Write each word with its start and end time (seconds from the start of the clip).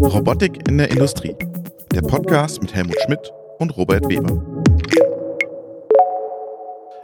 Robotik 0.00 0.66
in 0.66 0.78
der 0.78 0.90
Industrie. 0.90 1.36
Der 1.92 2.00
Podcast 2.00 2.62
mit 2.62 2.74
Helmut 2.74 2.96
Schmidt 3.04 3.30
und 3.58 3.76
Robert 3.76 4.08
Weber. 4.08 4.42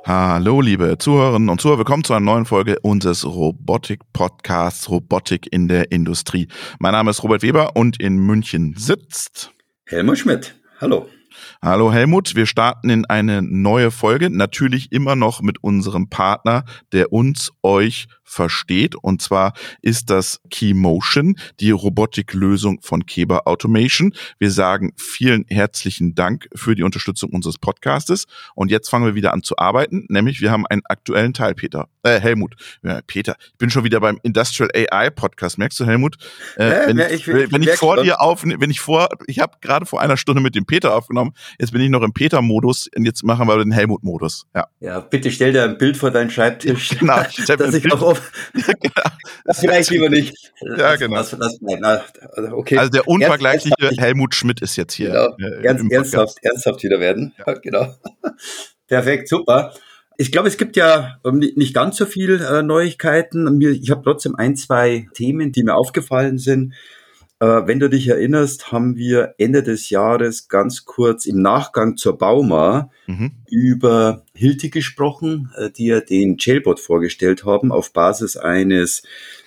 Hallo, 0.05 0.63
liebe 0.63 0.97
Zuhörerinnen 0.99 1.51
und 1.51 1.61
Zuhörer. 1.61 1.79
Willkommen 1.79 2.05
zu 2.05 2.15
einer 2.15 2.25
neuen 2.25 2.47
Folge 2.47 2.79
unseres 2.81 3.27
Robotik-Podcasts 3.27 4.89
Robotik 4.89 5.53
in 5.53 5.69
der 5.69 5.93
Industrie. 5.93 6.49
Mein 6.79 6.93
Name 6.93 7.11
ist 7.11 7.23
Robert 7.23 7.43
Weber 7.43 7.77
und 7.77 8.01
in 8.01 8.17
München 8.17 8.75
sitzt 8.79 9.53
Helmut 9.85 10.17
Schmidt. 10.19 10.55
Hallo. 10.81 11.07
Hallo 11.63 11.93
Helmut, 11.93 12.35
wir 12.35 12.47
starten 12.47 12.91
in 12.91 13.05
eine 13.07 13.43
neue 13.43 13.91
Folge, 13.91 14.31
natürlich 14.31 14.93
immer 14.93 15.17
noch 15.17 15.43
mit 15.43 15.63
unserem 15.63 16.09
Partner, 16.09 16.65
der 16.93 17.13
uns, 17.13 17.53
euch 17.63 18.07
versteht. 18.29 18.95
Und 18.95 19.23
zwar 19.23 19.55
ist 19.83 20.11
das 20.11 20.41
Keymotion, 20.51 21.37
die 21.61 21.71
Robotiklösung 21.71 22.81
von 22.83 23.07
Keba 23.07 23.43
Automation. 23.47 24.13
Wir 24.39 24.51
sagen 24.51 24.93
vielen 24.97 25.45
herzlichen 25.49 26.15
Dank 26.15 26.49
für 26.55 26.75
die 26.75 26.83
Unterstützung 26.83 27.31
unseres 27.31 27.59
Podcastes. 27.59 28.27
Und 28.55 28.71
jetzt 28.71 28.89
fangen 28.89 29.07
wir 29.07 29.15
wieder 29.15 29.33
an 29.33 29.43
zu 29.43 29.57
arbeiten, 29.59 30.07
nämlich 30.09 30.41
wir 30.41 30.51
haben 30.51 30.67
einen 30.67 30.83
aktuellen 30.85 31.33
Teil, 31.33 31.55
Peter. 31.55 31.89
Äh, 32.03 32.21
Helmut. 32.21 32.55
Ja, 32.83 33.01
Peter, 33.07 33.37
ich 33.41 33.59
bin 33.59 33.71
schon 33.71 33.85
wieder 33.85 34.01
beim 34.01 34.19
Industrial 34.23 34.71
AI 34.75 35.11
Podcast. 35.11 35.59
Merkst 35.59 35.81
du, 35.81 35.87
Helmut? 35.87 36.17
Äh, 36.57 36.69
ja, 36.69 36.87
wenn, 36.87 36.99
ich, 36.99 37.27
ich, 37.27 37.53
wenn 37.53 37.63
ich 37.63 37.71
vor 37.73 38.03
dir 38.03 38.21
auf, 38.21 38.45
wenn 38.45 38.71
ich 38.71 38.81
vor, 38.81 39.09
ich 39.27 39.41
habe 39.41 39.57
gerade 39.61 39.87
vor 39.87 40.01
einer 40.01 40.17
Stunde 40.17 40.43
mit 40.43 40.55
dem 40.55 40.67
Peter 40.67 40.95
aufgenommen, 40.95 41.28
jetzt 41.59 41.73
bin 41.73 41.81
ich 41.81 41.91
noch 41.91 42.03
im 42.03 42.13
Peter-Modus 42.13 42.89
und 42.97 43.05
jetzt 43.05 43.23
machen 43.25 43.47
wir 43.49 43.59
den 43.59 43.73
Helmut-Modus. 43.73 44.47
Ja. 44.55 44.67
ja, 44.81 45.01
bitte 45.01 45.31
stell 45.31 45.53
dir 45.53 45.65
ein 45.65 45.79
Bild 45.79 45.97
vor 45.97 46.11
deinen 46.11 46.31
Schreibtisch, 46.31 46.91
genau, 46.99 47.17
dass 47.47 47.75
ich 47.75 47.93
auch 47.93 48.19
das 49.45 49.61
vielleicht 49.61 49.91
lieber 49.91 50.09
nicht. 50.09 50.35
Ja, 50.77 50.97
genau. 50.97 51.17
Das, 51.17 51.31
das, 51.31 51.59
das, 51.61 52.53
okay. 52.53 52.79
Also 52.79 52.91
der 52.91 53.09
unvergleichliche 53.09 53.75
Ernst, 53.79 54.01
Helmut 54.01 54.35
Schmidt 54.35 54.61
ist 54.61 54.77
jetzt 54.77 54.95
hier. 54.95 55.09
Genau. 55.09 55.37
Äh, 55.39 55.65
Ernst, 55.65 55.93
ernsthaft, 55.93 56.37
ernsthaft 56.43 56.83
wieder 56.83 57.01
werden. 57.01 57.35
Ja. 57.39 57.53
ja 57.53 57.59
genau. 57.59 57.95
Perfekt, 58.87 59.29
super. 59.29 59.75
Ich 60.17 60.33
glaube, 60.33 60.49
es 60.49 60.57
gibt 60.57 60.77
ja 60.77 61.19
ähm, 61.25 61.39
nicht 61.39 61.75
ganz 61.75 61.97
so 61.97 62.05
viel 62.05 62.41
äh, 62.41 62.63
Neuigkeiten. 62.63 63.61
Ich 63.61 63.91
habe 63.91 64.03
trotzdem 64.03 64.35
ein, 64.35 64.57
zwei 64.57 65.07
Themen, 65.15 65.53
die 65.53 65.63
mir 65.63 65.77
aufgefallen 65.77 66.39
sind. 66.39 66.75
Äh, 67.41 67.67
wenn 67.67 67.79
du 67.79 67.89
dich 67.89 68.09
erinnerst, 68.09 68.73
haben 68.73 68.97
wir 68.97 69.35
Ende 69.39 69.63
des 69.63 69.91
Jahres 69.91 70.49
ganz 70.49 70.85
kurz 70.85 71.25
im 71.25 71.41
Nachgang 71.41 71.97
zur 71.97 72.19
Bauma 72.19 72.91
mhm. 73.07 73.31
über 73.49 74.25
Hilti 74.35 74.71
gesprochen, 74.71 75.53
äh, 75.57 75.71
die 75.71 75.87
ja 75.87 76.01
den 76.01 76.37
Jailbot 76.39 76.81
vorgestellt 76.81 77.45
haben 77.45 77.71
auf 77.71 77.93
Basis 77.93 78.37
eines 78.37 79.03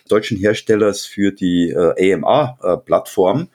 deutschen 0.07 0.37
Herstellers 0.37 1.05
für 1.05 1.31
die 1.33 1.69
äh, 1.69 2.13
AMA-Plattform. 2.13 3.49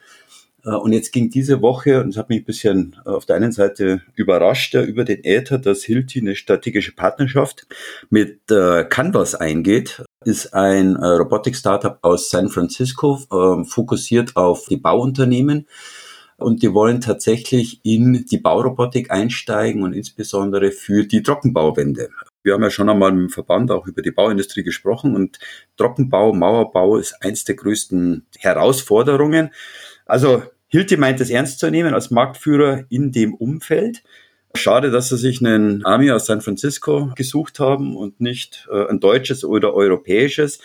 Und 0.63 0.91
jetzt 0.91 1.13
ging 1.13 1.29
diese 1.29 1.61
Woche, 1.61 2.03
und 2.03 2.09
es 2.09 2.17
hat 2.17 2.27
mich 2.27 2.41
ein 2.41 2.45
bisschen 2.45 2.97
auf 3.05 3.25
der 3.25 3.37
einen 3.37 3.53
Seite 3.53 4.01
überrascht, 4.15 4.73
über 4.73 5.05
den 5.05 5.23
Äther, 5.23 5.59
dass 5.59 5.85
Hilti 5.85 6.19
eine 6.19 6.35
strategische 6.35 6.93
Partnerschaft 6.93 7.67
mit 8.09 8.41
Canvas 8.47 9.33
eingeht. 9.33 10.03
Ist 10.27 10.53
ein 10.53 10.97
Robotik-Startup 10.97 11.99
aus 12.01 12.29
San 12.29 12.49
Francisco, 12.49 13.17
ähm, 13.31 13.63
fokussiert 13.63 14.35
auf 14.35 14.65
die 14.65 14.75
Bauunternehmen. 14.75 15.67
Und 16.35 16.63
die 16.63 16.73
wollen 16.73 16.99
tatsächlich 16.99 17.79
in 17.83 18.25
die 18.29 18.37
Baurobotik 18.37 19.09
einsteigen 19.09 19.83
und 19.83 19.93
insbesondere 19.93 20.71
für 20.71 21.05
die 21.05 21.23
Trockenbauwände. 21.23 22.09
Wir 22.43 22.55
haben 22.55 22.63
ja 22.63 22.69
schon 22.69 22.89
einmal 22.89 23.11
dem 23.11 23.29
Verband 23.29 23.71
auch 23.71 23.87
über 23.87 24.01
die 24.01 24.11
Bauindustrie 24.11 24.63
gesprochen 24.63 25.15
und 25.15 25.39
Trockenbau, 25.77 26.33
Mauerbau 26.33 26.97
ist 26.97 27.15
eins 27.21 27.45
der 27.45 27.55
größten 27.55 28.25
Herausforderungen. 28.37 29.51
Also 30.05 30.43
Hilti 30.67 30.97
meint 30.97 31.21
es 31.21 31.29
ernst 31.29 31.59
zu 31.59 31.71
nehmen 31.71 31.93
als 31.93 32.11
Marktführer 32.11 32.83
in 32.89 33.13
dem 33.13 33.33
Umfeld. 33.33 34.03
Schade, 34.55 34.91
dass 34.91 35.09
sie 35.09 35.17
sich 35.17 35.45
einen 35.45 35.85
Army 35.85 36.11
aus 36.11 36.25
San 36.25 36.41
Francisco 36.41 37.11
gesucht 37.15 37.59
haben 37.59 37.95
und 37.95 38.19
nicht 38.19 38.67
äh, 38.71 38.87
ein 38.89 38.99
deutsches 38.99 39.43
oder 39.43 39.73
europäisches. 39.73 40.59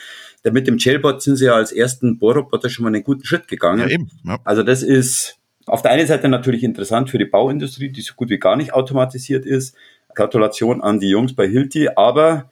Denn 0.45 0.55
mit 0.55 0.67
dem 0.67 0.79
Jailbot 0.79 1.23
sind 1.23 1.37
sie 1.37 1.47
ja 1.47 1.55
als 1.55 1.73
ersten 1.73 2.19
Bohrroboter 2.19 2.69
schon 2.69 2.85
mal 2.85 2.89
einen 2.89 3.05
guten 3.05 3.25
Schritt 3.25 3.49
gegangen. 3.49 3.81
Ja, 3.81 3.89
eben. 3.89 4.11
Ja. 4.25 4.39
Also 4.45 4.63
das 4.63 4.83
ist 4.83 5.39
auf 5.67 5.83
der 5.83 5.93
einen 5.93 6.07
Seite 6.07 6.29
natürlich 6.29 6.65
interessant 6.65 7.11
für 7.11 7.19
die 7.19 7.25
Bauindustrie, 7.25 7.91
die 7.91 8.01
so 8.01 8.15
gut 8.15 8.31
wie 8.31 8.39
gar 8.39 8.57
nicht 8.57 8.73
automatisiert 8.73 9.47
ist. 9.47 9.77
Gratulation 10.15 10.83
an 10.83 11.01
die 11.01 11.09
Jungs 11.09 11.35
bei 11.35 11.49
Hilti, 11.49 11.89
aber 11.89 12.51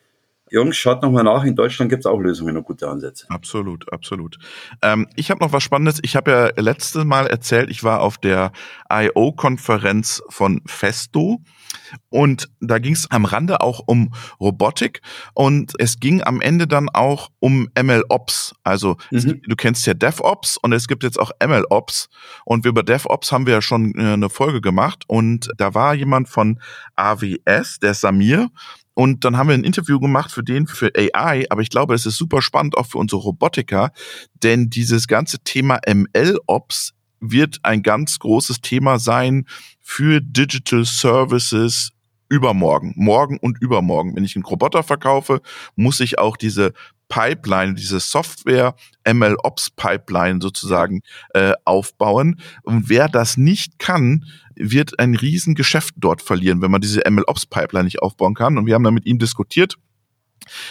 Jungs, 0.51 0.77
schaut 0.77 1.03
nochmal 1.03 1.25
nach. 1.25 1.45
In 1.45 1.55
Deutschland 1.55 1.91
gibt 1.91 2.01
es 2.01 2.07
auch 2.07 2.19
Lösungen 2.19 2.57
und 2.57 2.65
gute 2.65 2.89
Ansätze. 2.89 3.27
Absolut, 3.29 3.93
absolut. 3.93 4.39
Ähm, 4.83 5.07
ich 5.17 5.31
habe 5.31 5.41
noch 5.41 5.53
was 5.53 5.63
Spannendes. 5.63 6.01
Ich 6.03 6.17
habe 6.17 6.31
ja 6.31 6.63
letztes 6.63 7.05
Mal 7.05 7.27
erzählt, 7.27 7.71
ich 7.71 7.85
war 7.85 8.01
auf 8.01 8.19
der 8.19 8.53
I.O.-Konferenz 8.93 10.23
von 10.29 10.63
Festo. 10.67 11.43
Und 12.09 12.51
da 12.61 12.79
ging 12.79 12.95
es 12.95 13.11
am 13.11 13.25
Rande 13.25 13.61
auch 13.61 13.81
um 13.87 14.13
Robotik 14.41 15.01
und 15.35 15.73
es 15.79 16.01
ging 16.01 16.23
am 16.23 16.41
Ende 16.41 16.67
dann 16.67 16.89
auch 16.89 17.31
um 17.39 17.69
MLOps. 17.81 18.55
Also 18.65 18.97
mhm. 19.11 19.41
du 19.47 19.57
kennst 19.57 19.87
ja 19.87 19.95
DevOps 19.95 20.57
und 20.57 20.73
es 20.73 20.89
gibt 20.89 21.03
jetzt 21.05 21.19
auch 21.19 21.31
MLOps. 21.45 22.09
Und 22.45 22.67
über 22.67 22.83
DevOps 22.83 23.33
haben 23.33 23.47
wir 23.47 23.55
ja 23.55 23.63
schon 23.63 23.95
äh, 23.97 24.13
eine 24.13 24.31
Folge 24.31 24.61
gemacht 24.61 25.05
und 25.07 25.49
da 25.57 25.75
war 25.75 25.95
jemand 25.95 26.29
von 26.29 26.61
AWS, 26.97 27.79
der 27.81 27.95
Samir, 27.95 28.51
und 29.01 29.25
dann 29.25 29.39
haben 29.39 29.49
wir 29.49 29.55
ein 29.55 29.65
Interview 29.65 29.99
gemacht 29.99 30.31
für 30.31 30.45
den, 30.45 30.67
für 30.67 30.93
AI, 30.95 31.47
aber 31.49 31.63
ich 31.63 31.71
glaube, 31.71 31.95
es 31.95 32.05
ist 32.05 32.19
super 32.19 32.43
spannend 32.43 32.77
auch 32.77 32.85
für 32.85 32.99
unsere 32.99 33.23
Robotiker, 33.23 33.93
denn 34.43 34.69
dieses 34.69 35.07
ganze 35.07 35.39
Thema 35.39 35.81
ML-Ops 35.87 36.93
wird 37.19 37.61
ein 37.63 37.83
ganz 37.83 38.19
großes 38.19 38.61
Thema 38.61 38.99
sein 38.99 39.47
für 39.81 40.21
Digital 40.21 40.85
Services 40.85 41.93
übermorgen, 42.31 42.95
morgen 42.97 43.37
und 43.39 43.61
übermorgen. 43.61 44.17
Wenn 44.17 44.25
ich 44.25 44.37
einen 44.37 44.45
Roboter 44.45 44.83
verkaufe, 44.83 45.43
muss 45.77 46.01
ich 46.01 46.19
auch 46.19 46.39
diese 46.39 46.73
Pipeline, 47.11 47.75
diese 47.75 48.01
Software 48.01 48.75
MLOps 49.07 49.71
Pipeline 49.71 50.41
sozusagen 50.41 51.03
äh, 51.35 51.53
aufbauen. 51.65 52.41
Und 52.63 52.89
wer 52.89 53.09
das 53.09 53.37
nicht 53.37 53.79
kann, 53.79 54.25
wird 54.55 54.99
ein 54.99 55.15
Riesengeschäft 55.15 55.95
dort 55.99 56.23
verlieren, 56.23 56.63
wenn 56.63 56.71
man 56.71 56.81
diese 56.81 57.03
MLOps-Pipeline 57.09 57.85
nicht 57.85 58.01
aufbauen 58.01 58.35
kann. 58.35 58.57
Und 58.57 58.67
wir 58.67 58.75
haben 58.75 58.85
dann 58.85 58.95
mit 58.95 59.07
ihm 59.07 59.19
diskutiert, 59.19 59.77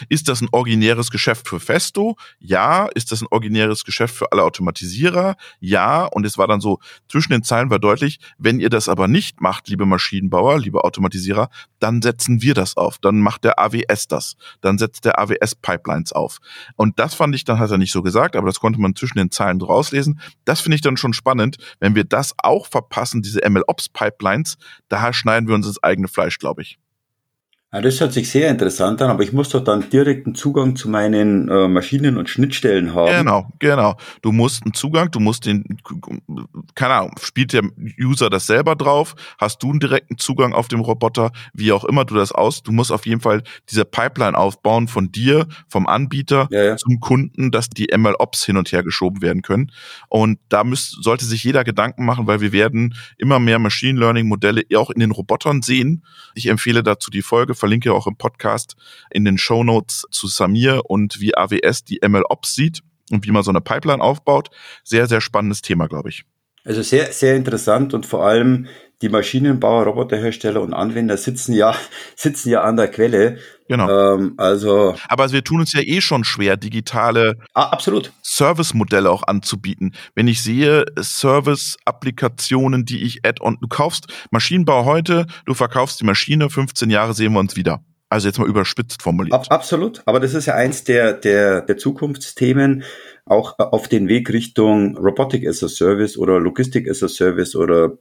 ist 0.09 0.27
das 0.27 0.41
ein 0.41 0.49
originäres 0.51 1.11
Geschäft 1.11 1.47
für 1.47 1.59
Festo? 1.59 2.17
Ja. 2.39 2.87
Ist 2.95 3.11
das 3.11 3.21
ein 3.21 3.27
originäres 3.31 3.83
Geschäft 3.83 4.15
für 4.15 4.31
alle 4.31 4.43
Automatisierer? 4.43 5.35
Ja. 5.59 6.05
Und 6.05 6.25
es 6.25 6.37
war 6.37 6.47
dann 6.47 6.61
so, 6.61 6.79
zwischen 7.07 7.31
den 7.31 7.43
Zeilen 7.43 7.69
war 7.69 7.79
deutlich, 7.79 8.19
wenn 8.37 8.59
ihr 8.59 8.69
das 8.69 8.89
aber 8.89 9.07
nicht 9.07 9.41
macht, 9.41 9.69
liebe 9.69 9.85
Maschinenbauer, 9.85 10.59
liebe 10.59 10.83
Automatisierer, 10.83 11.49
dann 11.79 12.01
setzen 12.01 12.41
wir 12.41 12.53
das 12.53 12.77
auf. 12.77 12.97
Dann 12.97 13.19
macht 13.19 13.43
der 13.43 13.59
AWS 13.59 14.07
das. 14.07 14.35
Dann 14.61 14.77
setzt 14.77 15.05
der 15.05 15.19
AWS 15.19 15.55
Pipelines 15.55 16.13
auf. 16.13 16.39
Und 16.75 16.99
das 16.99 17.13
fand 17.13 17.35
ich, 17.35 17.43
dann 17.43 17.59
hat 17.59 17.71
er 17.71 17.77
nicht 17.77 17.91
so 17.91 18.01
gesagt, 18.01 18.35
aber 18.35 18.47
das 18.47 18.59
konnte 18.59 18.79
man 18.79 18.95
zwischen 18.95 19.17
den 19.17 19.31
Zeilen 19.31 19.61
rauslesen. 19.61 20.19
Das 20.45 20.61
finde 20.61 20.75
ich 20.75 20.81
dann 20.81 20.97
schon 20.97 21.13
spannend. 21.13 21.57
Wenn 21.79 21.95
wir 21.95 22.03
das 22.03 22.33
auch 22.37 22.67
verpassen, 22.67 23.21
diese 23.21 23.47
MLOps 23.47 23.89
Pipelines, 23.89 24.57
da 24.87 25.13
schneiden 25.13 25.47
wir 25.47 25.55
uns 25.55 25.67
ins 25.67 25.81
eigene 25.83 26.07
Fleisch, 26.07 26.37
glaube 26.37 26.61
ich. 26.61 26.79
Ja, 27.71 27.81
das 27.81 27.99
hört 27.99 28.13
sich 28.13 28.31
sehr 28.31 28.49
interessant 28.49 28.99
an, 29.03 29.11
aber 29.11 29.21
ich 29.21 29.31
muss 29.31 29.49
doch 29.49 29.63
dann 29.63 29.87
direkten 29.91 30.33
Zugang 30.33 30.75
zu 30.75 30.89
meinen 30.89 31.47
äh, 31.49 31.67
Maschinen 31.67 32.17
und 32.17 32.27
Schnittstellen 32.27 32.95
haben. 32.95 33.15
Genau, 33.15 33.47
genau. 33.59 33.95
Du 34.23 34.31
musst 34.31 34.63
einen 34.63 34.73
Zugang, 34.73 35.11
du 35.11 35.19
musst 35.19 35.45
den, 35.45 35.77
keine 36.73 36.95
Ahnung, 36.95 37.11
spielt 37.21 37.53
der 37.53 37.61
User 38.01 38.31
das 38.31 38.47
selber 38.47 38.75
drauf? 38.75 39.13
Hast 39.37 39.61
du 39.61 39.69
einen 39.69 39.79
direkten 39.79 40.17
Zugang 40.17 40.53
auf 40.53 40.67
dem 40.67 40.79
Roboter? 40.79 41.31
Wie 41.53 41.71
auch 41.71 41.83
immer 41.83 42.05
du 42.05 42.15
das 42.15 42.31
aus, 42.31 42.63
du 42.63 42.71
musst 42.71 42.91
auf 42.91 43.05
jeden 43.05 43.21
Fall 43.21 43.43
diese 43.69 43.85
Pipeline 43.85 44.35
aufbauen 44.35 44.87
von 44.87 45.11
dir, 45.11 45.45
vom 45.67 45.85
Anbieter 45.85 46.47
ja, 46.49 46.63
ja. 46.63 46.77
zum 46.77 46.99
Kunden, 46.99 47.51
dass 47.51 47.69
die 47.69 47.89
ML-Ops 47.95 48.45
hin 48.45 48.57
und 48.57 48.71
her 48.71 48.81
geschoben 48.81 49.21
werden 49.21 49.43
können. 49.43 49.71
Und 50.07 50.39
da 50.49 50.63
müsst, 50.63 51.03
sollte 51.03 51.25
sich 51.25 51.43
jeder 51.43 51.63
Gedanken 51.63 52.03
machen, 52.03 52.25
weil 52.25 52.41
wir 52.41 52.51
werden 52.51 52.95
immer 53.19 53.37
mehr 53.37 53.59
Machine 53.59 53.99
Learning 53.99 54.27
Modelle 54.27 54.63
auch 54.75 54.89
in 54.89 55.01
den 55.01 55.11
Robotern 55.11 55.61
sehen. 55.61 56.03
Ich 56.33 56.47
empfehle 56.47 56.81
dazu 56.81 57.11
die 57.11 57.21
Folge 57.21 57.58
verlinke 57.59 57.93
auch 57.93 58.07
im 58.07 58.15
Podcast 58.15 58.75
in 59.11 59.25
den 59.25 59.37
Show 59.37 59.63
Notes 59.63 60.05
zu 60.11 60.27
Samir 60.27 60.81
und 60.85 61.19
wie 61.19 61.35
AWS 61.35 61.83
die 61.83 61.99
ML-Ops 62.01 62.55
sieht 62.55 62.81
und 63.11 63.25
wie 63.25 63.31
man 63.31 63.43
so 63.43 63.51
eine 63.51 63.61
Pipeline 63.61 64.01
aufbaut. 64.01 64.49
Sehr, 64.83 65.07
sehr 65.07 65.21
spannendes 65.21 65.61
Thema, 65.61 65.87
glaube 65.87 66.09
ich. 66.09 66.23
Also 66.63 66.81
sehr, 66.81 67.11
sehr 67.11 67.35
interessant 67.35 67.93
und 67.93 68.05
vor 68.05 68.25
allem 68.25 68.67
die 69.01 69.09
Maschinenbauer, 69.09 69.85
Roboterhersteller 69.85 70.61
und 70.61 70.73
Anwender 70.73 71.17
sitzen 71.17 71.53
ja, 71.53 71.75
sitzen 72.15 72.49
ja 72.49 72.63
an 72.63 72.77
der 72.77 72.89
Quelle. 72.89 73.37
Genau. 73.67 74.15
Ähm, 74.15 74.33
also. 74.37 74.95
Aber 75.07 75.31
wir 75.31 75.43
tun 75.43 75.59
uns 75.59 75.73
ja 75.73 75.81
eh 75.81 76.01
schon 76.01 76.23
schwer, 76.23 76.57
digitale 76.57 77.35
ah, 77.53 77.69
absolut. 77.69 78.11
Service-Modelle 78.23 79.09
auch 79.09 79.23
anzubieten. 79.23 79.93
Wenn 80.15 80.27
ich 80.27 80.41
sehe, 80.41 80.85
Service-Applikationen, 80.99 82.85
die 82.85 83.03
ich 83.03 83.25
Add-on, 83.25 83.57
du 83.61 83.67
kaufst 83.67 84.07
Maschinenbau 84.31 84.85
heute, 84.85 85.27
du 85.45 85.53
verkaufst 85.53 86.01
die 86.01 86.05
Maschine, 86.05 86.49
15 86.49 86.89
Jahre 86.89 87.13
sehen 87.13 87.33
wir 87.33 87.39
uns 87.39 87.55
wieder. 87.55 87.83
Also 88.09 88.27
jetzt 88.27 88.39
mal 88.39 88.47
überspitzt 88.47 89.03
formuliert. 89.03 89.35
Ab, 89.35 89.45
absolut. 89.49 90.01
Aber 90.07 90.19
das 90.19 90.33
ist 90.33 90.47
ja 90.47 90.55
eins 90.55 90.83
der, 90.83 91.13
der, 91.13 91.61
der 91.61 91.77
Zukunftsthemen, 91.77 92.83
auch 93.25 93.59
auf 93.59 93.87
den 93.87 94.07
Weg 94.07 94.31
Richtung 94.33 94.97
Robotic 94.97 95.47
as 95.47 95.63
a 95.63 95.67
Service 95.67 96.17
oder 96.17 96.39
Logistik 96.39 96.89
as 96.89 97.03
a 97.03 97.07
Service 97.07 97.55
oder 97.55 97.99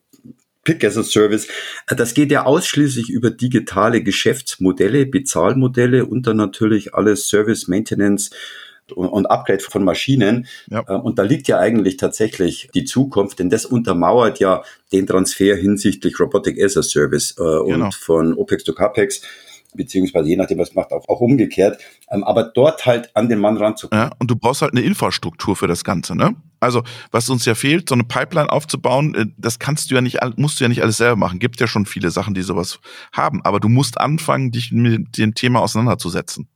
Pick 0.68 0.84
as 0.84 0.98
a 0.98 1.02
Service. 1.02 1.48
Das 1.86 2.12
geht 2.12 2.30
ja 2.30 2.44
ausschließlich 2.44 3.08
über 3.08 3.30
digitale 3.30 4.02
Geschäftsmodelle, 4.02 5.06
Bezahlmodelle 5.06 6.04
und 6.04 6.26
dann 6.26 6.36
natürlich 6.36 6.92
alles 6.92 7.26
Service, 7.26 7.68
Maintenance, 7.68 8.28
und 8.94 9.26
Upgrade 9.26 9.60
von 9.60 9.84
Maschinen. 9.84 10.46
Ja. 10.70 10.82
Äh, 10.86 10.94
und 10.94 11.18
da 11.18 11.22
liegt 11.22 11.48
ja 11.48 11.58
eigentlich 11.58 11.96
tatsächlich 11.98 12.70
die 12.74 12.84
Zukunft, 12.84 13.38
denn 13.38 13.50
das 13.50 13.66
untermauert 13.66 14.40
ja 14.40 14.62
den 14.92 15.06
Transfer 15.06 15.56
hinsichtlich 15.56 16.18
Robotic 16.20 16.62
as 16.62 16.76
a 16.76 16.82
Service 16.82 17.32
äh, 17.32 17.42
genau. 17.42 17.86
und 17.86 17.94
von 17.94 18.34
OPEX 18.34 18.64
to 18.64 18.74
CAPEX 18.74 19.22
beziehungsweise 19.74 20.28
je 20.28 20.36
nachdem, 20.36 20.58
was 20.58 20.74
macht, 20.74 20.92
auch, 20.92 21.06
auch 21.08 21.20
umgekehrt. 21.20 21.80
Ähm, 22.10 22.24
aber 22.24 22.44
dort 22.44 22.86
halt 22.86 23.14
an 23.14 23.28
den 23.28 23.38
Mann 23.38 23.56
ranzukommen. 23.58 24.06
Ja, 24.06 24.12
und 24.18 24.30
du 24.30 24.36
brauchst 24.36 24.62
halt 24.62 24.72
eine 24.72 24.82
Infrastruktur 24.82 25.56
für 25.56 25.66
das 25.66 25.84
Ganze, 25.84 26.16
ne? 26.16 26.34
Also, 26.60 26.82
was 27.10 27.28
uns 27.30 27.44
ja 27.44 27.54
fehlt, 27.54 27.88
so 27.88 27.94
eine 27.94 28.04
Pipeline 28.04 28.50
aufzubauen, 28.50 29.14
äh, 29.14 29.26
das 29.36 29.58
kannst 29.58 29.90
du 29.90 29.94
ja 29.94 30.00
nicht, 30.00 30.18
musst 30.36 30.60
du 30.60 30.64
ja 30.64 30.68
nicht 30.68 30.82
alles 30.82 30.96
selber 30.96 31.16
machen. 31.16 31.38
Gibt 31.38 31.60
ja 31.60 31.66
schon 31.66 31.86
viele 31.86 32.10
Sachen, 32.10 32.34
die 32.34 32.42
sowas 32.42 32.80
haben. 33.12 33.42
Aber 33.44 33.60
du 33.60 33.68
musst 33.68 34.00
anfangen, 34.00 34.50
dich 34.50 34.72
mit 34.72 35.18
dem 35.18 35.34
Thema 35.34 35.60
auseinanderzusetzen. 35.60 36.48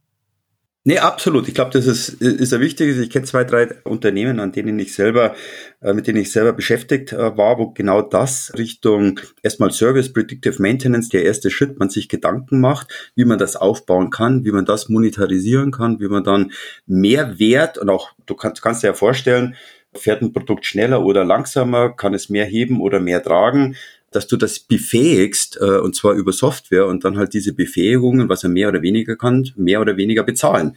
Nee, 0.84 0.98
absolut. 0.98 1.46
Ich 1.46 1.54
glaube, 1.54 1.70
das 1.70 1.86
ist, 1.86 2.20
ist 2.20 2.50
ja 2.50 2.58
wichtig. 2.58 2.98
Ich 2.98 3.10
kenne 3.10 3.24
zwei, 3.24 3.44
drei 3.44 3.68
Unternehmen, 3.84 4.40
an 4.40 4.50
denen 4.50 4.76
ich 4.80 4.94
selber, 4.94 5.36
äh, 5.80 5.92
mit 5.92 6.08
denen 6.08 6.18
ich 6.18 6.32
selber 6.32 6.52
beschäftigt 6.52 7.12
äh, 7.12 7.36
war, 7.36 7.58
wo 7.58 7.70
genau 7.70 8.02
das 8.02 8.52
Richtung 8.58 9.20
erstmal 9.44 9.70
Service, 9.70 10.12
Predictive 10.12 10.60
Maintenance, 10.60 11.08
der 11.08 11.22
erste 11.22 11.52
Schritt, 11.52 11.78
man 11.78 11.88
sich 11.88 12.08
Gedanken 12.08 12.60
macht, 12.60 13.12
wie 13.14 13.24
man 13.24 13.38
das 13.38 13.54
aufbauen 13.54 14.10
kann, 14.10 14.44
wie 14.44 14.50
man 14.50 14.64
das 14.64 14.88
monetarisieren 14.88 15.70
kann, 15.70 16.00
wie 16.00 16.08
man 16.08 16.24
dann 16.24 16.50
mehr 16.86 17.38
Wert 17.38 17.78
und 17.78 17.88
auch, 17.88 18.10
du 18.26 18.34
kannst, 18.34 18.60
kannst 18.60 18.82
dir 18.82 18.88
ja 18.88 18.94
vorstellen, 18.94 19.54
fährt 19.94 20.22
ein 20.22 20.32
Produkt 20.32 20.66
schneller 20.66 21.04
oder 21.04 21.24
langsamer, 21.24 21.90
kann 21.90 22.14
es 22.14 22.28
mehr 22.28 22.46
heben 22.46 22.80
oder 22.80 23.00
mehr 23.00 23.22
tragen 23.22 23.76
dass 24.14 24.26
du 24.26 24.36
das 24.36 24.60
befähigst, 24.60 25.58
äh, 25.60 25.78
und 25.78 25.96
zwar 25.96 26.12
über 26.12 26.32
Software 26.32 26.86
und 26.86 27.04
dann 27.04 27.18
halt 27.18 27.34
diese 27.34 27.54
Befähigungen, 27.54 28.28
was 28.28 28.44
er 28.44 28.50
mehr 28.50 28.68
oder 28.68 28.82
weniger 28.82 29.16
kann, 29.16 29.50
mehr 29.56 29.80
oder 29.80 29.96
weniger 29.96 30.22
bezahlen. 30.22 30.76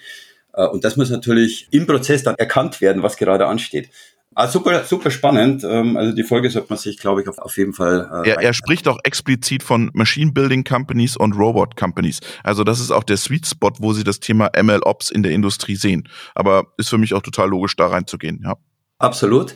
Äh, 0.53 0.65
und 0.65 0.83
das 0.83 0.97
muss 0.97 1.09
natürlich 1.09 1.67
im 1.71 1.85
Prozess 1.85 2.23
dann 2.23 2.35
erkannt 2.35 2.81
werden, 2.81 3.03
was 3.03 3.17
gerade 3.17 3.47
ansteht. 3.47 3.89
Ah, 4.37 4.49
super, 4.49 4.83
super 4.83 5.11
spannend. 5.11 5.63
Ähm, 5.63 5.95
also 5.95 6.13
die 6.13 6.23
Folge 6.23 6.49
sollte 6.49 6.67
man 6.69 6.77
sich, 6.77 6.97
glaube 6.97 7.21
ich, 7.21 7.27
auf, 7.29 7.37
auf 7.37 7.57
jeden 7.57 7.71
Fall. 7.71 8.23
Äh, 8.25 8.31
er, 8.31 8.41
er 8.41 8.53
spricht 8.53 8.87
auch 8.87 8.99
explizit 9.05 9.63
von 9.63 9.91
Machine 9.93 10.33
Building 10.33 10.65
Companies 10.65 11.15
und 11.15 11.37
Robot 11.37 11.77
Companies. 11.77 12.19
Also 12.43 12.65
das 12.65 12.81
ist 12.81 12.91
auch 12.91 13.03
der 13.03 13.15
Sweet 13.15 13.47
Spot, 13.47 13.71
wo 13.79 13.93
sie 13.93 14.03
das 14.03 14.19
Thema 14.19 14.49
ML 14.61 14.81
Ops 14.83 15.09
in 15.09 15.23
der 15.23 15.31
Industrie 15.31 15.77
sehen. 15.77 16.09
Aber 16.33 16.73
ist 16.77 16.89
für 16.89 16.97
mich 16.97 17.13
auch 17.13 17.21
total 17.21 17.49
logisch, 17.49 17.77
da 17.77 17.87
reinzugehen. 17.87 18.41
Ja. 18.43 18.55
Absolut. 19.05 19.55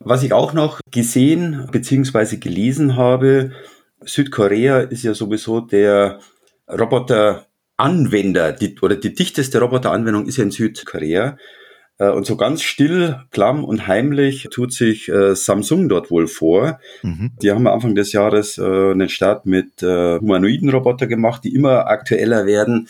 Was 0.00 0.22
ich 0.22 0.32
auch 0.32 0.52
noch 0.52 0.80
gesehen 0.90 1.68
bzw. 1.72 2.36
gelesen 2.36 2.96
habe, 2.96 3.52
Südkorea 4.04 4.80
ist 4.80 5.04
ja 5.04 5.14
sowieso 5.14 5.60
der 5.60 6.18
Roboteranwender 6.68 8.52
die, 8.52 8.76
oder 8.80 8.96
die 8.96 9.14
dichteste 9.14 9.60
Roboteranwendung 9.60 10.26
ist 10.26 10.36
ja 10.36 10.44
in 10.44 10.50
Südkorea. 10.50 11.38
Äh, 11.98 12.10
und 12.10 12.26
so 12.26 12.36
ganz 12.36 12.62
still, 12.62 13.20
klamm 13.30 13.64
und 13.64 13.86
heimlich 13.86 14.48
tut 14.50 14.72
sich 14.72 15.08
äh, 15.08 15.34
Samsung 15.34 15.88
dort 15.88 16.10
wohl 16.10 16.26
vor. 16.26 16.80
Mhm. 17.02 17.32
Die 17.40 17.50
haben 17.50 17.66
Anfang 17.66 17.94
des 17.94 18.12
Jahres 18.12 18.58
äh, 18.58 18.62
einen 18.62 19.08
Start 19.08 19.46
mit 19.46 19.82
äh, 19.82 20.18
humanoiden 20.18 20.68
Roboter 20.68 21.06
gemacht, 21.06 21.44
die 21.44 21.54
immer 21.54 21.86
aktueller 21.86 22.44
werden 22.44 22.88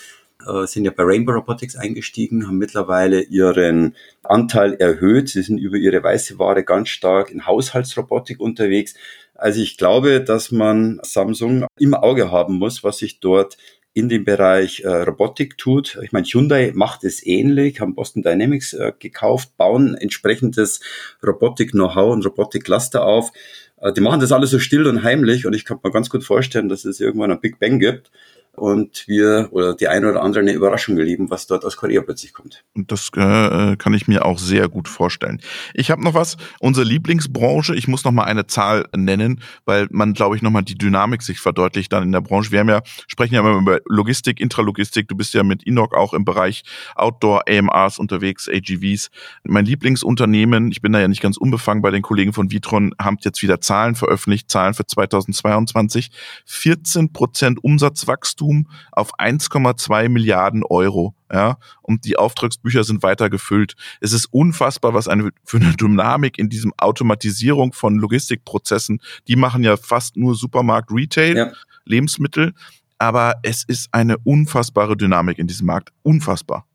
sind 0.64 0.84
ja 0.84 0.90
bei 0.90 1.04
Rainbow 1.04 1.32
Robotics 1.32 1.76
eingestiegen, 1.76 2.46
haben 2.46 2.58
mittlerweile 2.58 3.22
ihren 3.22 3.94
Anteil 4.22 4.74
erhöht. 4.74 5.28
Sie 5.28 5.42
sind 5.42 5.58
über 5.58 5.76
ihre 5.76 6.02
weiße 6.02 6.38
Ware 6.38 6.64
ganz 6.64 6.88
stark 6.88 7.30
in 7.30 7.46
Haushaltsrobotik 7.46 8.40
unterwegs. 8.40 8.94
Also 9.34 9.60
ich 9.60 9.76
glaube, 9.76 10.22
dass 10.22 10.52
man 10.52 11.00
Samsung 11.02 11.66
im 11.78 11.94
Auge 11.94 12.30
haben 12.30 12.58
muss, 12.58 12.84
was 12.84 12.98
sich 12.98 13.20
dort 13.20 13.56
in 13.94 14.08
dem 14.08 14.24
Bereich 14.24 14.80
äh, 14.80 14.88
Robotik 14.88 15.58
tut. 15.58 15.98
Ich 16.02 16.12
meine, 16.12 16.26
Hyundai 16.26 16.72
macht 16.74 17.04
es 17.04 17.26
ähnlich, 17.26 17.80
haben 17.80 17.94
Boston 17.94 18.22
Dynamics 18.22 18.72
äh, 18.72 18.92
gekauft, 18.98 19.56
bauen 19.56 19.94
entsprechendes 19.94 20.80
Robotik-Know-how 21.26 22.12
und 22.12 22.24
Robotik-Cluster 22.24 23.04
auf. 23.04 23.32
Äh, 23.78 23.92
die 23.92 24.00
machen 24.00 24.20
das 24.20 24.32
alles 24.32 24.50
so 24.50 24.58
still 24.58 24.86
und 24.86 25.02
heimlich 25.02 25.44
und 25.44 25.54
ich 25.54 25.64
kann 25.64 25.78
mir 25.82 25.90
ganz 25.90 26.08
gut 26.08 26.24
vorstellen, 26.24 26.68
dass 26.68 26.84
es 26.84 27.00
irgendwann 27.00 27.32
ein 27.32 27.40
Big 27.40 27.58
Bang 27.58 27.78
gibt 27.78 28.10
und 28.54 29.04
wir 29.08 29.48
oder 29.52 29.74
die 29.74 29.88
eine 29.88 30.10
oder 30.10 30.22
andere 30.22 30.42
eine 30.42 30.52
Überraschung 30.52 30.98
erleben, 30.98 31.30
was 31.30 31.46
dort 31.46 31.64
aus 31.64 31.76
Korea 31.76 32.02
plötzlich 32.02 32.34
kommt. 32.34 32.64
Und 32.74 32.92
das 32.92 33.10
äh, 33.16 33.76
kann 33.76 33.94
ich 33.94 34.08
mir 34.08 34.26
auch 34.26 34.38
sehr 34.38 34.68
gut 34.68 34.88
vorstellen. 34.88 35.40
Ich 35.72 35.90
habe 35.90 36.04
noch 36.04 36.12
was, 36.12 36.36
unsere 36.60 36.86
Lieblingsbranche, 36.86 37.74
ich 37.74 37.88
muss 37.88 38.04
noch 38.04 38.12
mal 38.12 38.24
eine 38.24 38.46
Zahl 38.46 38.86
nennen, 38.94 39.40
weil 39.64 39.88
man, 39.90 40.12
glaube 40.12 40.36
ich, 40.36 40.42
noch 40.42 40.50
mal 40.50 40.62
die 40.62 40.74
Dynamik 40.74 41.22
sich 41.22 41.40
verdeutlicht 41.40 41.92
dann 41.92 42.02
in 42.02 42.12
der 42.12 42.20
Branche. 42.20 42.52
Wir 42.52 42.60
haben 42.60 42.68
ja, 42.68 42.82
sprechen 43.06 43.34
ja 43.34 43.40
immer 43.40 43.58
über 43.58 43.80
Logistik, 43.86 44.38
Intralogistik, 44.38 45.08
du 45.08 45.16
bist 45.16 45.32
ja 45.32 45.42
mit 45.44 45.62
Inok 45.62 45.94
auch 45.96 46.12
im 46.12 46.26
Bereich 46.26 46.62
Outdoor, 46.94 47.48
AMRs 47.48 47.98
unterwegs, 47.98 48.50
AGVs. 48.50 49.08
Mein 49.44 49.64
Lieblingsunternehmen, 49.64 50.70
ich 50.70 50.82
bin 50.82 50.92
da 50.92 51.00
ja 51.00 51.08
nicht 51.08 51.22
ganz 51.22 51.38
unbefangen 51.38 51.80
bei 51.80 51.90
den 51.90 52.02
Kollegen 52.02 52.34
von 52.34 52.50
Vitron, 52.50 52.94
haben 53.00 53.16
jetzt 53.22 53.42
wieder 53.42 53.62
Zahlen 53.62 53.94
veröffentlicht, 53.94 54.50
Zahlen 54.50 54.74
für 54.74 54.84
2022. 54.84 56.10
14 56.44 57.12
Prozent 57.12 57.64
Umsatzwachstum 57.64 58.41
Wachstum 58.42 58.66
auf 58.90 59.18
1,2 59.18 60.08
Milliarden 60.08 60.64
Euro. 60.64 61.14
Ja, 61.32 61.56
und 61.80 62.04
die 62.04 62.16
Auftragsbücher 62.16 62.84
sind 62.84 63.02
weiter 63.02 63.30
gefüllt. 63.30 63.74
Es 64.00 64.12
ist 64.12 64.26
unfassbar, 64.26 64.92
was 64.92 65.08
eine 65.08 65.30
für 65.44 65.56
eine 65.56 65.72
Dynamik 65.72 66.38
in 66.38 66.50
diesem 66.50 66.72
Automatisierung 66.76 67.72
von 67.72 67.96
Logistikprozessen. 67.96 69.00
Die 69.28 69.36
machen 69.36 69.64
ja 69.64 69.78
fast 69.78 70.16
nur 70.16 70.34
Supermarkt, 70.34 70.90
Retail, 70.92 71.36
ja. 71.36 71.52
Lebensmittel, 71.86 72.52
aber 72.98 73.36
es 73.42 73.64
ist 73.64 73.88
eine 73.92 74.18
unfassbare 74.18 74.96
Dynamik 74.96 75.38
in 75.38 75.46
diesem 75.46 75.66
Markt. 75.66 75.90
Unfassbar. 76.02 76.66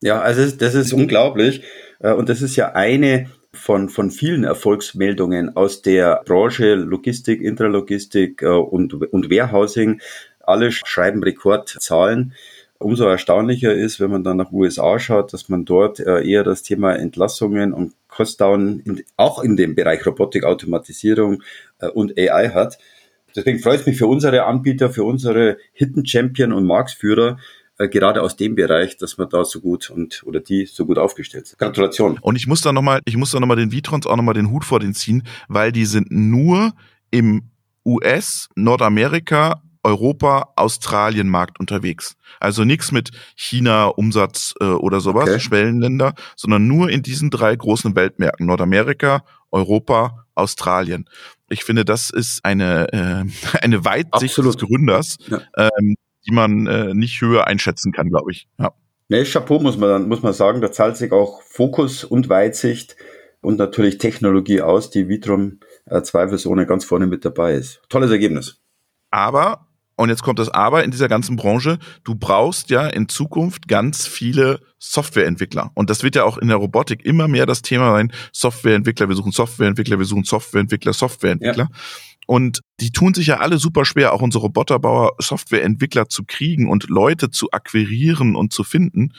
Ja, 0.00 0.20
also 0.20 0.48
das 0.56 0.74
ist 0.74 0.92
unglaublich. 0.92 1.62
Äh, 1.98 2.12
und 2.12 2.28
das 2.28 2.40
ist 2.40 2.54
ja 2.54 2.72
eine 2.72 3.30
von, 3.54 3.88
von 3.88 4.10
vielen 4.10 4.44
Erfolgsmeldungen 4.44 5.56
aus 5.56 5.82
der 5.82 6.22
Branche 6.26 6.74
Logistik, 6.74 7.40
Intralogistik 7.40 8.42
äh, 8.42 8.46
und, 8.46 8.94
und 8.94 9.30
Warehousing. 9.30 10.00
Alle 10.48 10.72
schreiben 10.72 11.22
Rekordzahlen. 11.22 12.34
Umso 12.78 13.04
erstaunlicher 13.04 13.72
ist, 13.72 14.00
wenn 14.00 14.10
man 14.10 14.24
dann 14.24 14.36
nach 14.36 14.52
USA 14.52 14.98
schaut, 14.98 15.32
dass 15.32 15.48
man 15.48 15.64
dort 15.64 16.00
äh, 16.00 16.22
eher 16.22 16.44
das 16.44 16.62
Thema 16.62 16.94
Entlassungen 16.94 17.72
und 17.72 17.94
Cost-Down 18.08 19.02
auch 19.16 19.42
in 19.42 19.56
dem 19.56 19.74
Bereich 19.74 20.04
Robotik, 20.04 20.44
Automatisierung 20.44 21.42
äh, 21.78 21.88
und 21.88 22.18
AI 22.18 22.50
hat. 22.50 22.78
Deswegen 23.34 23.58
freut 23.58 23.80
es 23.80 23.86
mich 23.86 23.98
für 23.98 24.06
unsere 24.06 24.44
Anbieter, 24.44 24.90
für 24.90 25.04
unsere 25.04 25.56
Hidden 25.72 26.06
Champion 26.06 26.52
und 26.52 26.66
Marktführer, 26.66 27.38
äh, 27.78 27.88
gerade 27.88 28.22
aus 28.22 28.36
dem 28.36 28.54
Bereich, 28.54 28.96
dass 28.96 29.18
man 29.18 29.28
da 29.28 29.44
so 29.44 29.60
gut 29.60 29.90
und 29.90 30.22
oder 30.24 30.40
die 30.40 30.66
so 30.66 30.86
gut 30.86 30.98
aufgestellt 30.98 31.46
sind. 31.46 31.58
Gratulation. 31.58 32.18
Und 32.20 32.36
ich 32.36 32.46
muss 32.46 32.60
da 32.60 32.72
nochmal, 32.72 33.00
ich 33.04 33.16
muss 33.16 33.32
da 33.32 33.40
nochmal 33.40 33.56
den 33.56 33.72
Vitrons 33.72 34.06
auch 34.06 34.16
nochmal 34.16 34.34
den 34.34 34.50
Hut 34.50 34.64
vor 34.64 34.78
den 34.78 34.94
ziehen, 34.94 35.24
weil 35.48 35.72
die 35.72 35.84
sind 35.84 36.10
nur 36.10 36.72
im 37.10 37.50
US, 37.84 38.48
Nordamerika 38.54 39.60
Europa, 39.84 40.52
Australien 40.56 41.28
Markt 41.28 41.60
unterwegs. 41.60 42.16
Also 42.40 42.64
nichts 42.64 42.90
mit 42.90 43.10
China, 43.36 43.86
Umsatz 43.86 44.54
äh, 44.60 44.64
oder 44.64 45.00
sowas, 45.00 45.28
okay. 45.28 45.40
Schwellenländer, 45.40 46.14
sondern 46.36 46.66
nur 46.66 46.90
in 46.90 47.02
diesen 47.02 47.30
drei 47.30 47.54
großen 47.54 47.94
Weltmärkten, 47.94 48.46
Nordamerika, 48.46 49.24
Europa, 49.52 50.26
Australien. 50.34 51.08
Ich 51.48 51.64
finde, 51.64 51.84
das 51.84 52.10
ist 52.10 52.44
eine, 52.44 52.92
äh, 52.92 53.58
eine 53.62 53.84
Weitsicht 53.84 54.38
Absolut. 54.38 54.60
des 54.60 54.68
Gründers, 54.68 55.18
ja. 55.28 55.40
ähm, 55.56 55.96
die 56.26 56.32
man 56.32 56.66
äh, 56.66 56.94
nicht 56.94 57.20
höher 57.20 57.46
einschätzen 57.46 57.92
kann, 57.92 58.08
glaube 58.08 58.32
ich. 58.32 58.48
Ja. 58.58 58.72
Nee, 59.08 59.24
Chapeau 59.24 59.60
muss 59.60 59.76
man, 59.76 60.08
muss 60.08 60.22
man 60.22 60.32
sagen, 60.32 60.62
da 60.62 60.72
zahlt 60.72 60.96
sich 60.96 61.12
auch 61.12 61.42
Fokus 61.42 62.04
und 62.04 62.30
Weitsicht 62.30 62.96
und 63.42 63.58
natürlich 63.58 63.98
Technologie 63.98 64.62
aus, 64.62 64.88
die 64.90 65.08
Vitrum 65.08 65.60
äh, 65.84 66.00
zweifelsohne 66.00 66.66
ganz 66.66 66.86
vorne 66.86 67.06
mit 67.06 67.24
dabei 67.26 67.54
ist. 67.54 67.82
Tolles 67.90 68.10
Ergebnis. 68.10 68.62
Aber 69.10 69.68
und 69.96 70.08
jetzt 70.08 70.22
kommt 70.22 70.38
das 70.38 70.48
Aber 70.48 70.82
in 70.84 70.90
dieser 70.90 71.08
ganzen 71.08 71.36
Branche. 71.36 71.78
Du 72.02 72.14
brauchst 72.14 72.70
ja 72.70 72.86
in 72.86 73.08
Zukunft 73.08 73.68
ganz 73.68 74.06
viele 74.06 74.60
Softwareentwickler. 74.78 75.70
Und 75.74 75.88
das 75.88 76.02
wird 76.02 76.16
ja 76.16 76.24
auch 76.24 76.36
in 76.36 76.48
der 76.48 76.56
Robotik 76.56 77.04
immer 77.04 77.28
mehr 77.28 77.46
das 77.46 77.62
Thema 77.62 77.92
sein. 77.92 78.12
Softwareentwickler, 78.32 79.08
wir 79.08 79.16
suchen 79.16 79.32
Softwareentwickler, 79.32 79.98
wir 79.98 80.06
suchen 80.06 80.24
Softwareentwickler, 80.24 80.92
Softwareentwickler. 80.92 81.68
Ja. 81.70 81.78
Und 82.26 82.60
die 82.80 82.90
tun 82.90 83.14
sich 83.14 83.26
ja 83.28 83.38
alle 83.38 83.58
super 83.58 83.84
schwer, 83.84 84.12
auch 84.12 84.22
unsere 84.22 84.44
Roboterbauer, 84.44 85.12
Softwareentwickler 85.18 86.08
zu 86.08 86.24
kriegen 86.24 86.68
und 86.68 86.88
Leute 86.88 87.30
zu 87.30 87.50
akquirieren 87.52 88.34
und 88.34 88.52
zu 88.52 88.64
finden. 88.64 89.12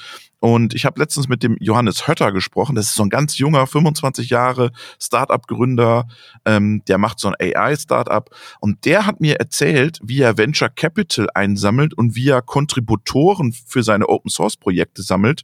Und 0.45 0.75
ich 0.75 0.85
habe 0.85 0.99
letztens 0.99 1.27
mit 1.27 1.41
dem 1.41 1.57
Johannes 1.59 2.07
Hötter 2.07 2.31
gesprochen. 2.31 2.75
Das 2.75 2.85
ist 2.85 2.93
so 2.93 3.01
ein 3.01 3.09
ganz 3.09 3.39
junger, 3.39 3.65
25 3.65 4.29
Jahre 4.29 4.71
Startup-Gründer. 5.01 6.07
Ähm, 6.45 6.83
der 6.87 6.99
macht 6.99 7.19
so 7.19 7.29
ein 7.29 7.33
AI-Startup. 7.41 8.29
Und 8.59 8.85
der 8.85 9.07
hat 9.07 9.21
mir 9.21 9.37
erzählt, 9.39 9.99
wie 10.03 10.21
er 10.21 10.37
Venture 10.37 10.69
Capital 10.69 11.29
einsammelt 11.33 11.95
und 11.95 12.15
wie 12.15 12.29
er 12.29 12.43
Kontributoren 12.43 13.53
für 13.53 13.81
seine 13.81 14.07
Open-Source-Projekte 14.07 15.01
sammelt. 15.01 15.41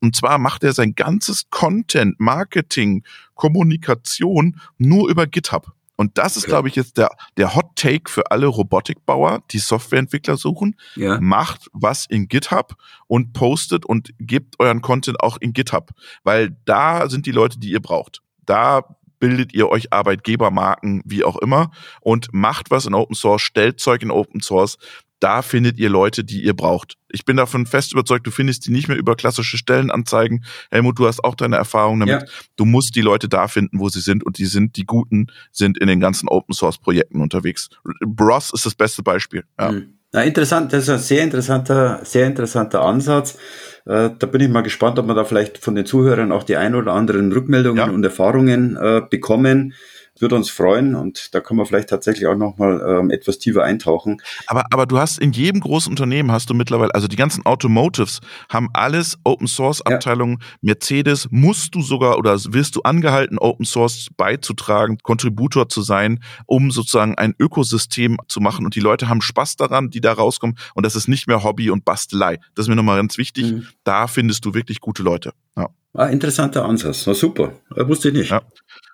Und 0.00 0.16
zwar 0.16 0.38
macht 0.38 0.64
er 0.64 0.72
sein 0.72 0.94
ganzes 0.94 1.50
Content, 1.50 2.18
Marketing, 2.18 3.04
Kommunikation 3.34 4.58
nur 4.78 5.10
über 5.10 5.26
GitHub. 5.26 5.74
Und 6.00 6.16
das 6.16 6.36
ist, 6.36 6.44
okay. 6.44 6.52
glaube 6.52 6.68
ich, 6.68 6.76
jetzt 6.76 6.96
der, 6.96 7.10
der 7.36 7.56
Hot 7.56 7.74
Take 7.74 8.08
für 8.08 8.30
alle 8.30 8.46
Robotikbauer, 8.46 9.42
die 9.50 9.58
Softwareentwickler 9.58 10.36
suchen. 10.36 10.76
Ja. 10.94 11.20
Macht 11.20 11.68
was 11.72 12.06
in 12.06 12.28
GitHub 12.28 12.76
und 13.08 13.32
postet 13.32 13.84
und 13.84 14.14
gebt 14.20 14.60
euren 14.60 14.80
Content 14.80 15.20
auch 15.20 15.38
in 15.38 15.52
GitHub, 15.52 15.90
weil 16.22 16.56
da 16.66 17.10
sind 17.10 17.26
die 17.26 17.32
Leute, 17.32 17.58
die 17.58 17.72
ihr 17.72 17.82
braucht. 17.82 18.22
Da 18.46 18.96
bildet 19.18 19.52
ihr 19.54 19.68
euch 19.68 19.92
Arbeitgebermarken, 19.92 21.02
wie 21.04 21.24
auch 21.24 21.36
immer, 21.36 21.70
und 22.00 22.28
macht 22.32 22.70
was 22.70 22.86
in 22.86 22.94
Open 22.94 23.14
Source, 23.14 23.42
stellt 23.42 23.80
Zeug 23.80 24.02
in 24.02 24.10
Open 24.10 24.40
Source, 24.40 24.78
da 25.20 25.42
findet 25.42 25.78
ihr 25.78 25.88
Leute, 25.88 26.24
die 26.24 26.44
ihr 26.44 26.54
braucht. 26.54 26.96
Ich 27.08 27.24
bin 27.24 27.36
davon 27.36 27.66
fest 27.66 27.92
überzeugt, 27.92 28.26
du 28.26 28.30
findest 28.30 28.66
die 28.66 28.70
nicht 28.70 28.88
mehr 28.88 28.96
über 28.96 29.16
klassische 29.16 29.58
Stellenanzeigen. 29.58 30.44
Helmut, 30.70 30.98
du 30.98 31.06
hast 31.06 31.24
auch 31.24 31.34
deine 31.34 31.56
Erfahrungen 31.56 32.00
damit. 32.06 32.22
Ja. 32.22 32.28
Du 32.56 32.64
musst 32.64 32.94
die 32.94 33.00
Leute 33.00 33.28
da 33.28 33.48
finden, 33.48 33.80
wo 33.80 33.88
sie 33.88 34.00
sind 34.00 34.24
und 34.24 34.38
die 34.38 34.46
sind, 34.46 34.76
die 34.76 34.84
Guten 34.84 35.26
sind 35.50 35.78
in 35.78 35.88
den 35.88 36.00
ganzen 36.00 36.28
Open 36.28 36.54
Source 36.54 36.78
Projekten 36.78 37.20
unterwegs. 37.20 37.68
Bros 38.06 38.52
ist 38.52 38.66
das 38.66 38.74
beste 38.74 39.02
Beispiel. 39.02 39.44
Ja. 39.58 39.72
Mhm. 39.72 39.97
Na, 40.12 40.22
interessant, 40.22 40.72
das 40.72 40.84
ist 40.84 40.90
ein 40.90 40.98
sehr 40.98 41.22
interessanter, 41.22 42.00
sehr 42.02 42.26
interessanter 42.26 42.82
Ansatz. 42.82 43.36
Äh, 43.84 44.10
da 44.18 44.26
bin 44.26 44.40
ich 44.40 44.48
mal 44.48 44.62
gespannt, 44.62 44.98
ob 44.98 45.06
wir 45.06 45.14
da 45.14 45.24
vielleicht 45.24 45.58
von 45.58 45.74
den 45.74 45.84
Zuhörern 45.84 46.32
auch 46.32 46.44
die 46.44 46.56
ein 46.56 46.74
oder 46.74 46.92
anderen 46.92 47.30
Rückmeldungen 47.30 47.76
ja. 47.76 47.90
und 47.92 48.02
Erfahrungen 48.04 48.76
äh, 48.76 49.02
bekommen 49.08 49.74
würde 50.20 50.36
uns 50.36 50.50
freuen 50.50 50.94
und 50.94 51.34
da 51.34 51.40
können 51.40 51.58
wir 51.58 51.66
vielleicht 51.66 51.88
tatsächlich 51.88 52.26
auch 52.26 52.36
nochmal 52.36 52.80
ähm, 52.86 53.10
etwas 53.10 53.38
tiefer 53.38 53.64
eintauchen. 53.64 54.20
Aber, 54.46 54.64
aber 54.70 54.86
du 54.86 54.98
hast 54.98 55.18
in 55.18 55.32
jedem 55.32 55.60
großen 55.60 55.90
Unternehmen 55.90 56.32
hast 56.32 56.50
du 56.50 56.54
mittlerweile, 56.54 56.94
also 56.94 57.08
die 57.08 57.16
ganzen 57.16 57.44
Automotives 57.46 58.20
haben 58.48 58.68
alles 58.72 59.18
Open 59.24 59.46
Source 59.46 59.82
Abteilungen. 59.82 60.38
Ja. 60.40 60.46
Mercedes 60.62 61.28
musst 61.30 61.74
du 61.74 61.82
sogar 61.82 62.18
oder 62.18 62.36
wirst 62.52 62.76
du 62.76 62.82
angehalten, 62.82 63.38
Open 63.38 63.64
Source 63.64 64.08
beizutragen, 64.16 64.98
Kontributor 65.02 65.68
zu 65.68 65.82
sein, 65.82 66.20
um 66.46 66.70
sozusagen 66.70 67.16
ein 67.16 67.34
Ökosystem 67.38 68.18
zu 68.28 68.40
machen 68.40 68.64
und 68.64 68.74
die 68.74 68.80
Leute 68.80 69.08
haben 69.08 69.20
Spaß 69.20 69.56
daran, 69.56 69.90
die 69.90 70.00
da 70.00 70.12
rauskommen 70.12 70.56
und 70.74 70.84
das 70.84 70.96
ist 70.96 71.08
nicht 71.08 71.26
mehr 71.26 71.42
Hobby 71.42 71.70
und 71.70 71.84
Bastelei. 71.84 72.38
Das 72.54 72.64
ist 72.64 72.68
mir 72.68 72.76
nochmal 72.76 72.96
ganz 72.96 73.18
wichtig. 73.18 73.52
Mhm. 73.52 73.66
Da 73.84 74.06
findest 74.06 74.44
du 74.44 74.54
wirklich 74.54 74.80
gute 74.80 75.02
Leute. 75.02 75.32
Ja. 75.56 75.68
Ah, 75.94 76.06
interessanter 76.06 76.64
Ansatz. 76.64 77.06
Na 77.06 77.14
super. 77.14 77.52
Wusste 77.70 78.08
ich 78.08 78.14
nicht. 78.14 78.30
Ja. 78.30 78.42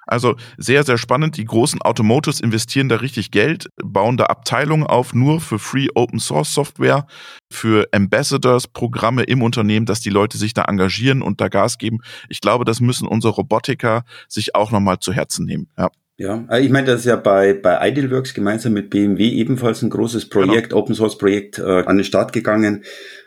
Also 0.07 0.37
sehr, 0.59 0.85
sehr 0.85 0.99
spannend. 0.99 1.37
Die 1.37 1.45
großen 1.45 1.83
Automotives 1.83 2.41
investieren 2.41 2.89
da 2.89 2.97
richtig 2.97 3.31
Geld, 3.31 3.69
bauen 3.83 4.17
da 4.17 4.25
Abteilungen 4.25 4.87
auf, 4.87 5.15
nur 5.15 5.41
für 5.41 5.59
Free 5.59 5.89
Open 5.95 6.19
Source 6.19 6.53
Software, 6.53 7.07
für 7.51 7.87
Ambassadors, 7.93 8.69
Programme 8.69 9.23
im 9.25 9.43
Unternehmen, 9.43 9.87
dass 9.87 10.01
die 10.01 10.11
Leute 10.11 10.39
sich 10.39 10.55
da 10.55 10.65
engagieren 10.65 11.23
und 11.23 11.41
da 11.41 11.49
Gas 11.49 11.79
geben. 11.79 11.99
Ich 12.29 12.41
glaube, 12.41 12.65
das 12.65 12.81
müssen 12.81 13.09
unsere 13.09 13.35
Robotiker 13.35 14.05
sich 14.29 14.55
auch 14.55 14.71
nochmal 14.71 14.99
zu 14.99 15.13
Herzen 15.13 15.47
nehmen. 15.47 15.69
Ja. 15.79 15.91
Ja, 16.17 16.47
äh, 16.49 16.61
ich 16.61 16.71
meine, 16.71 16.87
das 16.87 17.01
ist 17.01 17.07
ja 17.07 17.17
bei, 17.17 17.55
bei 17.55 17.89
Idealworks 17.89 18.35
gemeinsam 18.35 18.73
mit 18.73 18.89
BMW 18.91 19.31
ebenfalls 19.31 19.83
ein 19.83 19.91
großes 19.91 20.29
Projekt, 20.29 20.71
genau. 20.71 20.83
Open 20.83 20.95
Source 20.95 21.19
Projekt 21.19 21.59
äh, 21.59 21.63
an 21.63 21.97
den 21.97 22.05
Start 22.05 22.33
gegangen. 22.33 22.85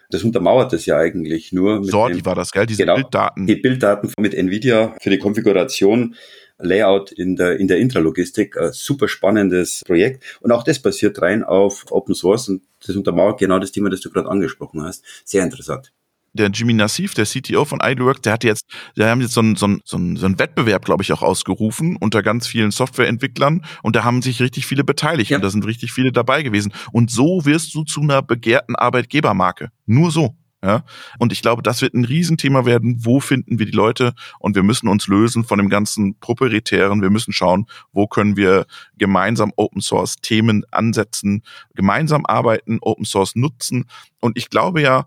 Das 0.10 0.24
untermauert 0.24 0.72
das 0.72 0.86
ja 0.86 0.98
eigentlich 0.98 1.52
nur. 1.52 1.82
Mit 1.82 1.90
Sorti 1.90 2.24
war 2.24 2.36
das, 2.36 2.52
gell? 2.52 2.66
Diese 2.66 2.84
genau, 2.84 2.96
Bilddaten. 2.96 3.46
Die 3.46 3.58
Bilddaten 3.58 4.14
mit 4.20 4.34
Nvidia 4.34 4.96
für 5.02 5.10
die 5.10 5.18
Konfiguration 5.18 6.16
Layout 6.60 7.12
in 7.12 7.36
der, 7.36 7.60
in 7.60 7.68
der 7.68 7.78
Intralogistik. 7.78 8.58
Ein 8.58 8.72
super 8.74 9.08
spannendes 9.08 9.84
Projekt. 9.86 10.24
Und 10.42 10.52
auch 10.52 10.64
das 10.64 10.80
basiert 10.80 11.22
rein 11.22 11.44
auf 11.44 11.86
Open 11.92 12.16
Source 12.16 12.50
und 12.50 12.64
das 12.86 12.96
untermauert 12.96 13.40
genau 13.40 13.60
das 13.60 13.72
Thema, 13.72 13.90
das 13.90 14.02
du 14.02 14.10
gerade 14.10 14.30
angesprochen 14.30 14.84
hast. 14.84 15.04
Sehr 15.26 15.44
interessant 15.44 15.92
der 16.38 16.50
Jimmy 16.50 16.74
Nassif, 16.74 17.14
der 17.14 17.26
CTO 17.26 17.66
von 17.66 17.80
Idlework, 17.84 18.22
der 18.22 18.34
hat 18.34 18.44
jetzt, 18.44 18.66
der 18.96 19.10
haben 19.10 19.22
jetzt 19.22 19.34
so 19.34 19.42
einen, 19.42 19.56
so 19.56 19.66
einen, 19.66 19.82
so 19.84 19.98
einen, 19.98 20.16
so 20.16 20.26
einen 20.26 20.40
Wettbewerb, 20.40 20.86
glaube 20.86 21.04
ich, 21.04 21.12
auch 21.12 21.22
ausgerufen 21.22 21.98
unter 22.00 22.24
ganz 22.24 22.48
vielen 22.48 22.72
Softwareentwicklern 22.72 23.66
und 23.84 23.96
da 23.96 24.04
haben 24.04 24.22
sich 24.22 24.42
richtig 24.42 24.66
viele 24.66 24.84
beteiligt 24.84 25.32
ja. 25.32 25.38
und 25.38 25.44
da 25.44 25.50
sind 25.50 25.66
richtig 25.66 25.92
viele 25.92 26.12
dabei 26.12 26.44
gewesen. 26.44 26.72
Und 26.92 27.12
so 27.12 27.46
wirst 27.46 27.74
du 27.76 27.84
zu 27.84 28.02
einer 28.02 28.22
begehrten 28.22 28.76
Arbeitgebermarke. 28.76 29.70
Nur 29.86 30.12
so. 30.12 30.36
Ja? 30.68 30.84
Und 31.18 31.32
ich 31.32 31.42
glaube, 31.42 31.64
das 31.64 31.82
wird 31.82 31.94
ein 31.94 32.04
Riesenthema 32.04 32.66
werden. 32.66 32.98
Wo 33.00 33.22
finden 33.22 33.58
wir 33.58 33.66
die 33.66 33.72
Leute? 33.72 34.14
Und 34.38 34.56
wir 34.58 34.64
müssen 34.64 34.90
uns 34.90 35.08
lösen 35.08 35.46
von 35.46 35.60
dem 35.60 35.70
ganzen 35.70 36.20
proprietären. 36.20 37.02
Wir 37.02 37.10
müssen 37.10 37.32
schauen, 37.32 37.68
wo 37.94 38.06
können 38.06 38.36
wir 38.36 38.66
gemeinsam 38.98 39.54
Open 39.56 39.82
Source 39.82 40.18
Themen 40.18 40.66
ansetzen, 40.72 41.42
gemeinsam 41.74 42.26
arbeiten, 42.26 42.80
Open 42.82 43.06
Source 43.06 43.38
nutzen. 43.38 43.86
Und 44.20 44.38
ich 44.38 44.50
glaube 44.50 44.82
ja, 44.82 45.06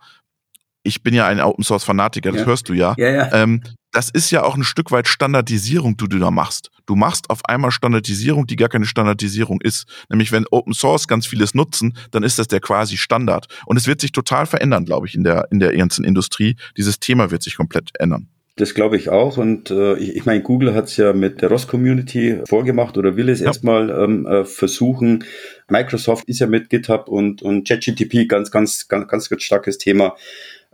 ich 0.83 1.03
bin 1.03 1.13
ja 1.13 1.27
ein 1.27 1.41
Open 1.41 1.63
Source 1.63 1.85
Fanatiker, 1.85 2.33
das 2.33 2.41
ja. 2.41 2.47
hörst 2.47 2.69
du 2.71 2.73
ja. 2.73 2.95
ja, 2.97 3.11
ja. 3.11 3.33
Ähm, 3.35 3.63
das 3.93 4.09
ist 4.09 4.31
ja 4.31 4.45
auch 4.45 4.57
ein 4.57 4.65
Stück 4.65 4.93
weit 4.93 5.09
Standardisierung, 5.09 5.97
die 5.99 6.09
du 6.09 6.19
da 6.19 6.31
machst. 6.31 6.71
Du 6.91 6.97
machst 6.97 7.31
auf 7.31 7.45
einmal 7.45 7.71
Standardisierung, 7.71 8.49
die 8.49 8.57
gar 8.57 8.69
keine 8.69 8.85
Standardisierung 8.85 9.61
ist. 9.61 9.87
Nämlich 10.09 10.33
wenn 10.33 10.45
Open 10.51 10.75
Source 10.75 11.07
ganz 11.07 11.25
vieles 11.25 11.55
nutzen, 11.55 11.97
dann 12.11 12.25
ist 12.25 12.41
das 12.41 12.49
der 12.49 12.59
quasi 12.59 12.97
Standard. 12.97 13.47
Und 13.65 13.77
es 13.77 13.87
wird 13.87 14.01
sich 14.01 14.11
total 14.11 14.45
verändern, 14.45 14.87
glaube 14.87 15.07
ich, 15.07 15.15
in 15.15 15.23
der, 15.23 15.47
in 15.53 15.61
der 15.61 15.73
ganzen 15.77 16.05
Industrie. 16.05 16.57
Dieses 16.77 16.99
Thema 16.99 17.31
wird 17.31 17.45
sich 17.45 17.55
komplett 17.57 17.91
ändern. 18.01 18.27
Das 18.57 18.75
glaube 18.75 18.97
ich 18.97 19.09
auch. 19.09 19.37
Und 19.37 19.71
äh, 19.71 19.99
ich, 19.99 20.17
ich 20.17 20.27
meine, 20.27 20.43
Google 20.43 20.75
hat 20.75 20.87
es 20.87 20.97
ja 20.97 21.13
mit 21.13 21.43
der 21.43 21.51
ROS-Community 21.51 22.41
vorgemacht 22.49 22.99
oder 22.99 23.15
will 23.15 23.29
es 23.29 23.39
ja. 23.39 23.47
erstmal 23.47 23.91
ähm, 23.91 24.27
äh, 24.27 24.45
versuchen. 24.45 25.23
Microsoft 25.69 26.29
ist 26.29 26.41
ja 26.41 26.49
mit 26.49 26.71
GitHub 26.71 27.09
und, 27.09 27.41
und 27.41 27.69
ChatGTP 27.69 28.27
ganz, 28.27 28.51
ganz, 28.51 28.89
ganz, 28.89 29.07
ganz, 29.07 29.29
ganz 29.29 29.43
starkes 29.45 29.79
Thema. 29.79 30.17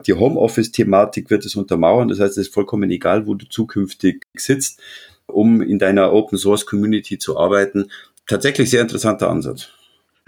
Die 0.07 0.15
Homeoffice-Thematik 0.15 1.29
wird 1.29 1.45
es 1.45 1.57
untermauern. 1.57 2.09
Das 2.09 2.21
heißt, 2.21 2.39
es 2.39 2.47
ist 2.47 2.55
vollkommen 2.55 2.91
egal, 2.91 3.27
wo 3.27 3.35
du 3.35 3.47
zukünftig 3.47 4.25
sitzt, 4.35 4.81
um 5.27 5.61
in 5.63 5.79
deiner 5.79 6.13
Open 6.13 6.39
Source 6.39 6.67
Community 6.67 7.19
zu 7.19 7.39
arbeiten. 7.39 7.91
Tatsächlich 8.27 8.71
sehr 8.71 8.83
interessanter 8.83 9.31
Ansatz. 9.31 9.69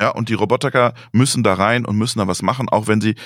Ja, 0.01 0.11
und 0.11 0.29
die 0.29 0.35
Robotiker 0.35 0.95
müssen 1.11 1.43
da 1.43 1.55
rein 1.55 1.85
und 1.85 1.97
müssen 1.99 2.21
da 2.21 2.29
was 2.29 2.41
machen, 2.41 2.69
auch 2.69 2.87
wenn 2.87 3.01
sie, 3.01 3.17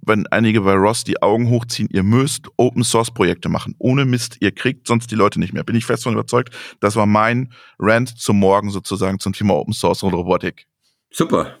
wenn 0.00 0.26
einige 0.28 0.62
bei 0.62 0.72
Ross 0.72 1.04
die 1.04 1.20
Augen 1.20 1.50
hochziehen, 1.50 1.88
ihr 1.92 2.02
müsst 2.02 2.46
Open 2.56 2.84
Source 2.84 3.10
Projekte 3.10 3.50
machen. 3.50 3.74
Ohne 3.78 4.06
Mist, 4.06 4.38
ihr 4.40 4.52
kriegt 4.52 4.86
sonst 4.86 5.10
die 5.10 5.14
Leute 5.14 5.38
nicht 5.38 5.52
mehr. 5.52 5.62
Bin 5.62 5.76
ich 5.76 5.84
fest 5.84 6.04
von 6.04 6.14
überzeugt. 6.14 6.54
Das 6.80 6.96
war 6.96 7.04
mein 7.04 7.52
Rant 7.78 8.18
zum 8.18 8.38
Morgen 8.38 8.70
sozusagen 8.70 9.18
zum 9.18 9.34
Thema 9.34 9.56
Open 9.56 9.74
Source 9.74 10.02
und 10.02 10.14
Robotik. 10.14 10.66
Super. 11.10 11.58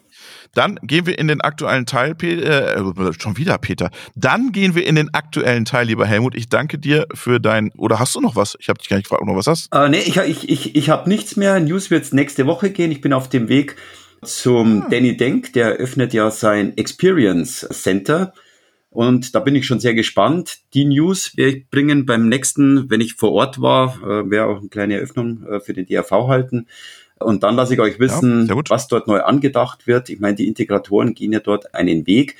Dann 0.54 0.78
gehen 0.82 1.06
wir 1.06 1.18
in 1.18 1.28
den 1.28 1.40
aktuellen 1.40 1.86
Teil, 1.86 2.14
äh, 2.22 3.12
schon 3.18 3.36
wieder 3.38 3.56
Peter. 3.58 3.90
Dann 4.14 4.52
gehen 4.52 4.74
wir 4.74 4.86
in 4.86 4.96
den 4.96 5.12
aktuellen 5.14 5.64
Teil, 5.64 5.86
lieber 5.86 6.06
Helmut. 6.06 6.34
Ich 6.34 6.48
danke 6.48 6.78
dir 6.78 7.06
für 7.14 7.40
dein, 7.40 7.70
oder 7.76 7.98
hast 7.98 8.14
du 8.14 8.20
noch 8.20 8.36
was? 8.36 8.56
Ich 8.60 8.68
habe 8.68 8.78
dich 8.78 8.88
gar 8.88 8.96
nicht 8.96 9.04
gefragt, 9.04 9.22
ob 9.22 9.28
du 9.28 9.32
noch 9.32 9.38
was 9.38 9.46
hast. 9.46 9.72
Äh, 9.72 9.88
nee, 9.88 10.02
ich, 10.04 10.16
ich, 10.16 10.48
ich, 10.48 10.76
ich 10.76 10.90
habe 10.90 11.08
nichts 11.08 11.36
mehr. 11.36 11.58
News 11.60 11.90
wird 11.90 12.12
nächste 12.12 12.46
Woche 12.46 12.70
gehen. 12.70 12.90
Ich 12.90 13.00
bin 13.00 13.12
auf 13.12 13.28
dem 13.28 13.48
Weg 13.48 13.76
zum 14.22 14.82
ah. 14.82 14.88
Danny 14.90 15.16
Denk. 15.16 15.52
Der 15.54 15.72
öffnet 15.72 16.12
ja 16.12 16.30
sein 16.30 16.76
Experience 16.76 17.66
Center. 17.70 18.34
Und 18.90 19.34
da 19.34 19.40
bin 19.40 19.56
ich 19.56 19.66
schon 19.66 19.80
sehr 19.80 19.94
gespannt. 19.94 20.58
Die 20.74 20.84
News 20.84 21.34
werde 21.36 21.56
ich 21.56 21.70
bringen 21.70 22.04
beim 22.04 22.28
nächsten, 22.28 22.90
wenn 22.90 23.00
ich 23.00 23.14
vor 23.14 23.32
Ort 23.32 23.62
war, 23.62 23.96
äh, 24.02 24.30
werde 24.30 24.46
auch 24.52 24.58
eine 24.58 24.68
kleine 24.68 24.96
Eröffnung 24.96 25.46
äh, 25.46 25.60
für 25.60 25.72
den 25.72 25.86
DRV 25.86 26.10
halten. 26.28 26.66
Und 27.24 27.42
dann 27.42 27.56
lasse 27.56 27.74
ich 27.74 27.80
euch 27.80 27.98
wissen, 27.98 28.46
ja, 28.46 28.56
was 28.68 28.88
dort 28.88 29.06
neu 29.06 29.20
angedacht 29.20 29.86
wird. 29.86 30.08
Ich 30.08 30.20
meine, 30.20 30.36
die 30.36 30.48
Integratoren 30.48 31.14
gehen 31.14 31.32
ja 31.32 31.40
dort 31.40 31.74
einen 31.74 32.06
Weg 32.06 32.36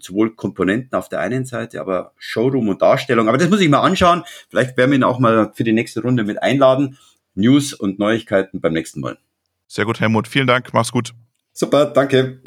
sowohl 0.00 0.34
Komponenten 0.34 0.96
auf 0.96 1.08
der 1.08 1.20
einen 1.20 1.44
Seite, 1.44 1.80
aber 1.80 2.12
Showroom 2.18 2.68
und 2.68 2.82
Darstellung. 2.82 3.28
Aber 3.28 3.38
das 3.38 3.50
muss 3.50 3.60
ich 3.60 3.68
mal 3.68 3.80
anschauen. 3.80 4.24
Vielleicht 4.48 4.76
werden 4.76 4.90
wir 4.90 4.98
ihn 4.98 5.04
auch 5.04 5.18
mal 5.18 5.52
für 5.54 5.64
die 5.64 5.72
nächste 5.72 6.02
Runde 6.02 6.24
mit 6.24 6.42
einladen. 6.42 6.98
News 7.34 7.72
und 7.72 7.98
Neuigkeiten 7.98 8.60
beim 8.60 8.72
nächsten 8.72 9.00
Mal. 9.00 9.18
Sehr 9.66 9.84
gut, 9.84 10.00
Helmut. 10.00 10.28
Vielen 10.28 10.46
Dank. 10.46 10.72
Mach's 10.72 10.92
gut. 10.92 11.12
Super, 11.52 11.86
danke. 11.86 12.42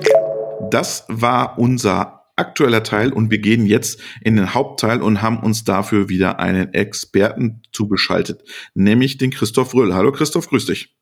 Das 0.69 1.05
war 1.07 1.57
unser 1.57 2.21
aktueller 2.35 2.83
Teil 2.83 3.13
und 3.13 3.29
wir 3.29 3.39
gehen 3.39 3.65
jetzt 3.65 4.01
in 4.21 4.35
den 4.35 4.53
Hauptteil 4.53 5.01
und 5.01 5.21
haben 5.21 5.39
uns 5.39 5.63
dafür 5.63 6.09
wieder 6.09 6.39
einen 6.39 6.73
Experten 6.73 7.61
zugeschaltet, 7.71 8.43
nämlich 8.73 9.17
den 9.17 9.31
Christoph 9.31 9.73
Röll. 9.75 9.93
Hallo 9.93 10.11
Christoph, 10.11 10.49
grüß 10.49 10.65
dich. 10.65 10.95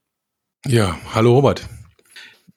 Ja, 0.65 0.97
hallo 1.13 1.35
Robert. 1.35 1.67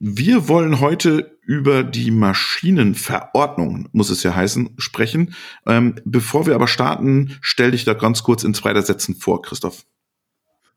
Wir 0.01 0.49
wollen 0.49 0.81
heute 0.81 1.39
über 1.45 1.85
die 1.85 2.11
Maschinenverordnung, 2.11 3.89
muss 3.93 4.11
es 4.11 4.25
ja 4.25 4.35
heißen, 4.35 4.71
sprechen. 4.79 5.35
Ähm, 5.67 5.95
bevor 6.05 6.47
wir 6.47 6.57
aber 6.57 6.67
starten, 6.67 7.39
stell 7.41 7.71
dich 7.71 7.85
da 7.85 7.95
ganz 7.95 8.25
kurz 8.25 8.43
in 8.43 8.55
zwei 8.55 8.79
Sätzen 8.81 9.15
vor, 9.15 9.43
Christoph. 9.43 9.85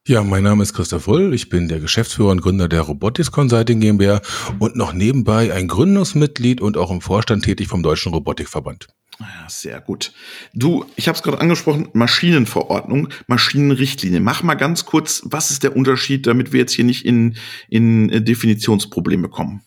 Ja, 0.08 0.24
mein 0.24 0.44
Name 0.44 0.62
ist 0.62 0.76
Christoph 0.76 1.08
Rull. 1.08 1.34
Ich 1.34 1.50
bin 1.50 1.68
der 1.68 1.80
Geschäftsführer 1.80 2.30
und 2.30 2.42
Gründer 2.42 2.68
der 2.68 2.82
Robotics 2.82 3.32
Consulting 3.32 3.80
GmbH 3.80 4.22
und 4.60 4.76
noch 4.76 4.94
nebenbei 4.94 5.52
ein 5.52 5.68
Gründungsmitglied 5.68 6.62
und 6.62 6.78
auch 6.78 6.92
im 6.92 7.02
Vorstand 7.02 7.44
tätig 7.44 7.68
vom 7.68 7.82
Deutschen 7.82 8.14
Robotikverband. 8.14 8.88
Ja, 9.20 9.48
sehr 9.48 9.80
gut. 9.80 10.12
Du, 10.54 10.86
ich 10.96 11.08
habe 11.08 11.16
es 11.16 11.24
gerade 11.24 11.40
angesprochen, 11.40 11.88
Maschinenverordnung, 11.94 13.10
Maschinenrichtlinie. 13.28 14.20
Mach 14.20 14.44
mal 14.44 14.56
ganz 14.56 14.86
kurz, 14.86 15.22
was 15.26 15.52
ist 15.52 15.64
der 15.64 15.76
Unterschied, 15.76 16.28
damit 16.28 16.52
wir 16.52 16.60
jetzt 16.60 16.74
hier 16.74 16.86
nicht 16.86 17.06
in, 17.06 17.38
in 17.70 18.26
Definitionsprobleme 18.26 19.30
kommen? 19.30 19.62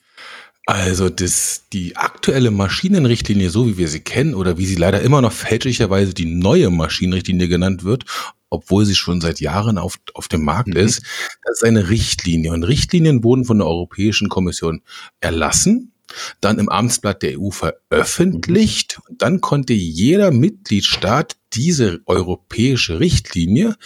Also 0.66 1.08
das, 1.08 1.64
die 1.72 1.96
aktuelle 1.96 2.50
Maschinenrichtlinie, 2.50 3.48
so 3.48 3.66
wie 3.66 3.78
wir 3.78 3.88
sie 3.88 4.00
kennen 4.00 4.34
oder 4.34 4.58
wie 4.58 4.66
sie 4.66 4.74
leider 4.74 5.00
immer 5.00 5.22
noch 5.22 5.32
fälschlicherweise 5.32 6.12
die 6.12 6.26
neue 6.26 6.68
Maschinenrichtlinie 6.68 7.48
genannt 7.48 7.84
wird, 7.84 8.04
obwohl 8.50 8.84
sie 8.84 8.94
schon 8.94 9.22
seit 9.22 9.40
Jahren 9.40 9.78
auf, 9.78 9.98
auf 10.12 10.28
dem 10.28 10.44
Markt 10.44 10.68
mhm. 10.68 10.76
ist, 10.76 11.02
das 11.42 11.56
ist 11.56 11.64
eine 11.64 11.88
Richtlinie. 11.88 12.52
Und 12.52 12.64
Richtlinien 12.64 13.24
wurden 13.24 13.46
von 13.46 13.56
der 13.56 13.66
Europäischen 13.66 14.28
Kommission 14.28 14.82
erlassen 15.20 15.92
dann 16.40 16.58
im 16.58 16.68
Amtsblatt 16.68 17.22
der 17.22 17.40
EU 17.40 17.50
veröffentlicht. 17.50 19.00
Und 19.08 19.22
dann 19.22 19.40
konnte 19.40 19.72
jeder 19.72 20.30
Mitgliedstaat 20.30 21.36
diese 21.54 22.00
europäische 22.06 23.00
Richtlinie 23.00 23.76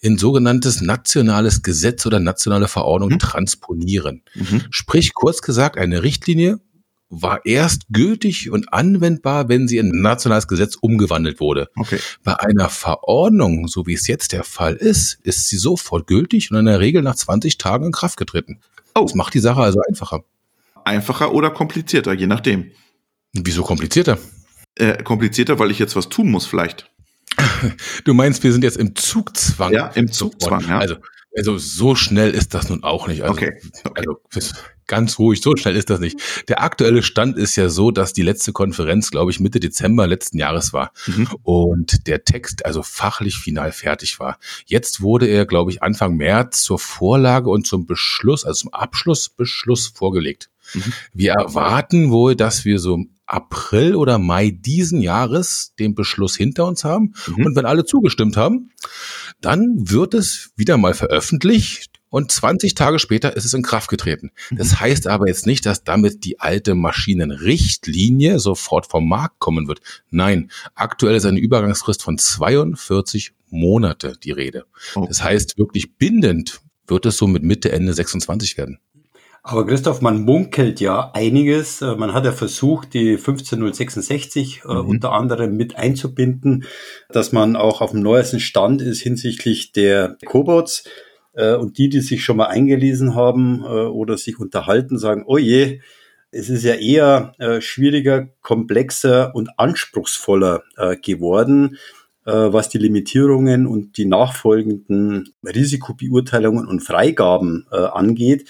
in 0.00 0.18
sogenanntes 0.18 0.80
nationales 0.80 1.62
Gesetz 1.62 2.06
oder 2.06 2.20
nationale 2.20 2.68
Verordnung 2.68 3.10
mhm. 3.10 3.18
transponieren. 3.18 4.22
Mhm. 4.34 4.62
Sprich, 4.70 5.14
kurz 5.14 5.42
gesagt, 5.42 5.78
eine 5.78 6.02
Richtlinie 6.02 6.60
war 7.10 7.44
erst 7.46 7.86
gültig 7.90 8.50
und 8.50 8.72
anwendbar, 8.72 9.48
wenn 9.48 9.66
sie 9.66 9.78
in 9.78 9.92
ein 9.92 10.02
nationales 10.02 10.46
Gesetz 10.46 10.76
umgewandelt 10.76 11.40
wurde. 11.40 11.68
Okay. 11.74 11.98
Bei 12.22 12.38
einer 12.38 12.68
Verordnung, 12.68 13.66
so 13.66 13.86
wie 13.86 13.94
es 13.94 14.06
jetzt 14.06 14.32
der 14.32 14.44
Fall 14.44 14.74
ist, 14.74 15.18
ist 15.22 15.48
sie 15.48 15.56
sofort 15.56 16.06
gültig 16.06 16.50
und 16.50 16.58
in 16.58 16.66
der 16.66 16.80
Regel 16.80 17.02
nach 17.02 17.16
20 17.16 17.56
Tagen 17.56 17.86
in 17.86 17.92
Kraft 17.92 18.18
getreten. 18.18 18.60
Oh. 18.94 19.02
Das 19.02 19.14
macht 19.14 19.34
die 19.34 19.40
Sache 19.40 19.62
also 19.62 19.80
einfacher 19.88 20.24
einfacher 20.88 21.32
oder 21.32 21.50
komplizierter, 21.50 22.12
je 22.12 22.26
nachdem. 22.26 22.72
Wieso 23.32 23.62
komplizierter? 23.62 24.18
Äh, 24.74 25.02
komplizierter, 25.02 25.58
weil 25.58 25.70
ich 25.70 25.78
jetzt 25.78 25.94
was 25.96 26.08
tun 26.08 26.30
muss, 26.30 26.46
vielleicht. 26.46 26.90
Du 28.04 28.14
meinst, 28.14 28.42
wir 28.42 28.52
sind 28.52 28.64
jetzt 28.64 28.76
im 28.76 28.94
Zugzwang? 28.96 29.72
Ja, 29.72 29.88
im 29.88 30.10
Zugzwang, 30.10 30.66
ja. 30.68 30.78
Also, 30.78 30.96
also 31.36 31.58
so 31.58 31.94
schnell 31.94 32.30
ist 32.30 32.54
das 32.54 32.68
nun 32.68 32.82
auch 32.82 33.06
nicht. 33.06 33.22
Also, 33.22 33.34
okay. 33.34 33.60
okay. 33.84 34.04
Also, 34.34 34.54
ganz 34.88 35.18
ruhig, 35.18 35.40
so 35.40 35.54
schnell 35.56 35.76
ist 35.76 35.90
das 35.90 36.00
nicht. 36.00 36.18
Der 36.48 36.62
aktuelle 36.62 37.02
Stand 37.02 37.36
ist 37.36 37.54
ja 37.54 37.68
so, 37.68 37.92
dass 37.92 38.12
die 38.12 38.22
letzte 38.22 38.52
Konferenz, 38.52 39.10
glaube 39.10 39.30
ich, 39.30 39.38
Mitte 39.38 39.60
Dezember 39.60 40.06
letzten 40.06 40.38
Jahres 40.38 40.72
war 40.72 40.92
mhm. 41.06 41.28
und 41.42 42.06
der 42.08 42.24
Text 42.24 42.64
also 42.66 42.82
fachlich 42.82 43.36
final 43.36 43.70
fertig 43.70 44.18
war. 44.18 44.38
Jetzt 44.64 45.00
wurde 45.00 45.26
er, 45.26 45.46
glaube 45.46 45.70
ich, 45.70 45.82
Anfang 45.82 46.16
März 46.16 46.62
zur 46.62 46.78
Vorlage 46.78 47.50
und 47.50 47.66
zum 47.66 47.86
Beschluss, 47.86 48.44
also 48.44 48.62
zum 48.62 48.72
Abschlussbeschluss 48.72 49.88
vorgelegt. 49.88 50.50
Mhm. 50.74 50.92
Wir 51.12 51.32
erwarten 51.32 52.10
wohl, 52.10 52.36
dass 52.36 52.64
wir 52.64 52.78
so 52.78 53.04
April 53.26 53.94
oder 53.94 54.18
Mai 54.18 54.50
diesen 54.50 55.02
Jahres 55.02 55.74
den 55.78 55.94
Beschluss 55.94 56.36
hinter 56.36 56.66
uns 56.66 56.84
haben. 56.84 57.14
Mhm. 57.26 57.46
Und 57.46 57.56
wenn 57.56 57.66
alle 57.66 57.84
zugestimmt 57.84 58.36
haben, 58.36 58.70
dann 59.40 59.74
wird 59.76 60.14
es 60.14 60.50
wieder 60.56 60.78
mal 60.78 60.94
veröffentlicht 60.94 61.98
und 62.10 62.32
20 62.32 62.74
Tage 62.74 62.98
später 62.98 63.36
ist 63.36 63.44
es 63.44 63.52
in 63.52 63.62
Kraft 63.62 63.90
getreten. 63.90 64.30
Das 64.50 64.72
mhm. 64.72 64.80
heißt 64.80 65.06
aber 65.06 65.28
jetzt 65.28 65.46
nicht, 65.46 65.66
dass 65.66 65.84
damit 65.84 66.24
die 66.24 66.40
alte 66.40 66.74
Maschinenrichtlinie 66.74 68.38
sofort 68.38 68.86
vom 68.86 69.08
Markt 69.08 69.38
kommen 69.40 69.68
wird. 69.68 69.80
Nein, 70.10 70.50
aktuell 70.74 71.16
ist 71.16 71.26
eine 71.26 71.40
Übergangsfrist 71.40 72.02
von 72.02 72.16
42 72.16 73.32
Monate 73.50 74.14
die 74.22 74.32
Rede. 74.32 74.64
Okay. 74.94 75.06
Das 75.08 75.22
heißt, 75.22 75.58
wirklich 75.58 75.96
bindend 75.96 76.60
wird 76.86 77.04
es 77.04 77.18
so 77.18 77.26
mit 77.26 77.42
Mitte, 77.42 77.72
Ende 77.72 77.92
26 77.92 78.56
werden. 78.56 78.78
Aber 79.50 79.64
Christoph, 79.64 80.02
man 80.02 80.24
munkelt 80.26 80.78
ja 80.78 81.10
einiges. 81.14 81.80
Äh, 81.80 81.96
man 81.96 82.12
hat 82.12 82.26
ja 82.26 82.32
versucht, 82.32 82.92
die 82.92 83.16
15066 83.16 84.60
äh, 84.62 84.68
mhm. 84.68 84.80
unter 84.86 85.12
anderem 85.12 85.56
mit 85.56 85.74
einzubinden, 85.74 86.64
dass 87.08 87.32
man 87.32 87.56
auch 87.56 87.80
auf 87.80 87.92
dem 87.92 88.02
neuesten 88.02 88.40
Stand 88.40 88.82
ist 88.82 89.00
hinsichtlich 89.00 89.72
der 89.72 90.18
Cobots. 90.26 90.84
Äh, 91.32 91.54
und 91.54 91.78
die, 91.78 91.88
die 91.88 92.00
sich 92.00 92.22
schon 92.24 92.36
mal 92.36 92.48
eingelesen 92.48 93.14
haben 93.14 93.64
oder 93.64 94.18
sich 94.18 94.38
unterhalten, 94.38 94.98
sagen, 94.98 95.24
oh 95.26 95.38
je, 95.38 95.80
es 96.30 96.50
ist 96.50 96.64
ja 96.64 96.74
eher 96.74 97.32
schwieriger, 97.60 98.28
komplexer 98.42 99.34
und 99.34 99.58
anspruchsvoller 99.58 100.62
geworden 101.02 101.78
was 102.24 102.68
die 102.68 102.76
Limitierungen 102.76 103.66
und 103.66 103.96
die 103.96 104.04
nachfolgenden 104.04 105.32
Risikobeurteilungen 105.42 106.66
und 106.66 106.80
Freigaben 106.80 107.66
angeht. 107.70 108.46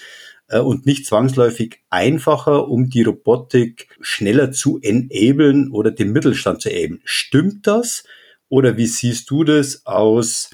Äh, 0.49 0.59
und 0.59 0.85
nicht 0.85 1.05
zwangsläufig 1.05 1.79
einfacher, 1.89 2.67
um 2.67 2.89
die 2.89 3.03
Robotik 3.03 3.87
schneller 4.01 4.51
zu 4.51 4.79
enablen 4.81 5.71
oder 5.71 5.91
den 5.91 6.11
Mittelstand 6.11 6.61
zu 6.61 6.69
enablen. 6.71 7.01
Stimmt 7.03 7.67
das? 7.67 8.03
Oder 8.49 8.77
wie 8.77 8.87
siehst 8.87 9.29
du 9.29 9.43
das 9.43 9.85
aus 9.85 10.49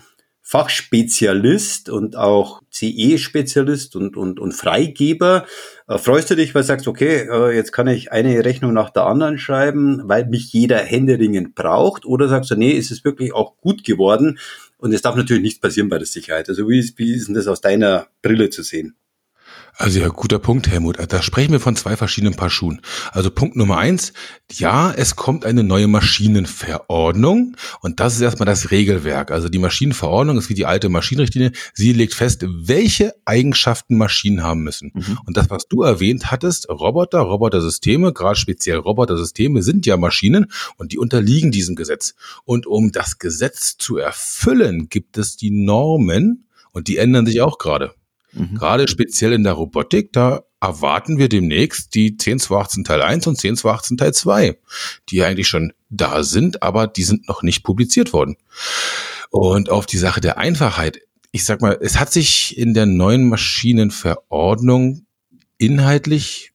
Fachspezialist 0.47 1.89
und 1.89 2.15
auch 2.15 2.61
CE-Spezialist 2.69 3.95
und, 3.95 4.15
und, 4.15 4.39
und 4.39 4.51
Freigeber. 4.51 5.47
Äh, 5.87 5.97
freust 5.97 6.29
du 6.29 6.35
dich, 6.35 6.53
weil 6.53 6.61
du 6.61 6.67
sagst, 6.67 6.87
okay, 6.87 7.27
äh, 7.27 7.55
jetzt 7.55 7.71
kann 7.71 7.87
ich 7.87 8.11
eine 8.11 8.45
Rechnung 8.45 8.71
nach 8.71 8.91
der 8.91 9.07
anderen 9.07 9.39
schreiben, 9.39 10.01
weil 10.03 10.27
mich 10.27 10.53
jeder 10.53 10.77
händeringend 10.77 11.55
braucht? 11.55 12.05
Oder 12.05 12.27
sagst 12.27 12.51
du, 12.51 12.55
nee, 12.55 12.73
ist 12.73 12.91
es 12.91 13.03
wirklich 13.03 13.33
auch 13.33 13.57
gut 13.57 13.83
geworden? 13.83 14.37
Und 14.77 14.93
es 14.93 15.01
darf 15.01 15.15
natürlich 15.15 15.41
nichts 15.41 15.59
passieren 15.59 15.89
bei 15.89 15.97
der 15.97 16.05
Sicherheit. 16.05 16.47
Also 16.47 16.69
wie 16.69 16.77
ist, 16.77 16.99
wie 16.99 17.15
ist 17.15 17.27
denn 17.27 17.33
das 17.33 17.47
aus 17.47 17.61
deiner 17.61 18.07
Brille 18.21 18.51
zu 18.51 18.61
sehen? 18.61 18.95
Also 19.77 19.99
ja, 19.99 20.07
guter 20.07 20.39
Punkt, 20.39 20.69
Helmut. 20.69 20.97
Da 21.09 21.21
sprechen 21.21 21.51
wir 21.51 21.59
von 21.59 21.75
zwei 21.75 21.97
verschiedenen 21.97 22.35
Paar 22.35 22.49
Schuhen. 22.49 22.81
Also 23.11 23.29
Punkt 23.29 23.57
Nummer 23.57 23.77
eins, 23.77 24.13
ja, 24.51 24.93
es 24.93 25.17
kommt 25.17 25.45
eine 25.45 25.63
neue 25.63 25.87
Maschinenverordnung 25.87 27.57
und 27.81 27.99
das 27.99 28.15
ist 28.15 28.21
erstmal 28.21 28.45
das 28.45 28.71
Regelwerk. 28.71 29.31
Also 29.31 29.49
die 29.49 29.59
Maschinenverordnung 29.59 30.37
ist 30.37 30.49
wie 30.49 30.53
die 30.53 30.65
alte 30.65 30.87
Maschinenrichtlinie. 30.87 31.51
Sie 31.73 31.91
legt 31.91 32.13
fest, 32.13 32.45
welche 32.47 33.15
Eigenschaften 33.25 33.97
Maschinen 33.97 34.43
haben 34.43 34.63
müssen. 34.63 34.91
Mhm. 34.93 35.19
Und 35.25 35.35
das, 35.35 35.49
was 35.49 35.67
du 35.67 35.81
erwähnt 35.81 36.31
hattest, 36.31 36.69
Roboter, 36.69 37.19
Robotersysteme, 37.19 38.13
gerade 38.13 38.37
speziell 38.37 38.77
Robotersysteme 38.77 39.61
sind 39.61 39.85
ja 39.85 39.97
Maschinen 39.97 40.51
und 40.77 40.93
die 40.93 40.97
unterliegen 40.97 41.51
diesem 41.51 41.75
Gesetz. 41.75 42.15
Und 42.45 42.65
um 42.65 42.93
das 42.93 43.19
Gesetz 43.19 43.77
zu 43.77 43.97
erfüllen, 43.97 44.87
gibt 44.87 45.17
es 45.17 45.35
die 45.35 45.51
Normen 45.51 46.47
und 46.71 46.87
die 46.87 46.95
ändern 46.97 47.25
sich 47.25 47.41
auch 47.41 47.57
gerade. 47.57 47.93
Mhm. 48.35 48.55
Gerade 48.55 48.87
speziell 48.87 49.33
in 49.33 49.43
der 49.43 49.53
Robotik, 49.53 50.13
da 50.13 50.43
erwarten 50.61 51.17
wir 51.17 51.29
demnächst 51.29 51.95
die 51.95 52.17
10.218 52.17 52.85
Teil 52.85 53.01
1 53.01 53.27
und 53.27 53.39
10.218 53.39 53.97
Teil 53.97 54.13
2, 54.13 54.57
die 55.09 55.23
eigentlich 55.23 55.47
schon 55.47 55.73
da 55.89 56.23
sind, 56.23 56.61
aber 56.61 56.87
die 56.87 57.03
sind 57.03 57.27
noch 57.27 57.43
nicht 57.43 57.63
publiziert 57.63 58.13
worden. 58.13 58.35
Und 59.29 59.69
auf 59.69 59.85
die 59.85 59.97
Sache 59.97 60.21
der 60.21 60.37
Einfachheit, 60.37 60.99
ich 61.31 61.45
sag 61.45 61.61
mal, 61.61 61.77
es 61.81 61.99
hat 61.99 62.11
sich 62.11 62.57
in 62.57 62.73
der 62.73 62.85
neuen 62.85 63.27
Maschinenverordnung 63.27 65.05
inhaltlich 65.57 66.51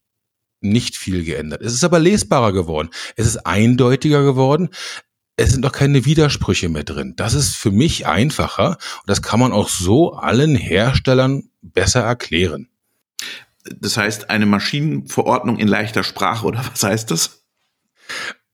nicht 0.61 0.97
viel 0.97 1.25
geändert. 1.25 1.63
Es 1.63 1.73
ist 1.73 1.85
aber 1.85 1.99
lesbarer 1.99 2.53
geworden. 2.53 2.91
Es 3.17 3.27
ist 3.27 3.47
eindeutiger 3.47 4.23
geworden 4.23 4.71
es 5.41 5.53
sind 5.53 5.65
doch 5.65 5.73
keine 5.73 6.05
Widersprüche 6.05 6.69
mehr 6.69 6.85
drin. 6.85 7.15
Das 7.17 7.33
ist 7.33 7.57
für 7.57 7.71
mich 7.71 8.07
einfacher 8.07 8.71
und 8.73 9.07
das 9.07 9.23
kann 9.23 9.41
man 9.41 9.53
auch 9.53 9.71
so 9.71 10.13
allen 10.13 10.55
Herstellern 10.55 11.50
besser 11.63 12.01
erklären. 12.01 12.69
Das 13.65 13.97
heißt, 13.97 14.31
eine 14.31 14.47
Maschinenverordnung 14.47 15.59
in 15.59 15.69
leichter 15.69 16.03
Sprache 16.03 16.47
oder 16.47 16.65
was 16.71 16.83
heißt 16.83 17.11
das? 17.11 17.45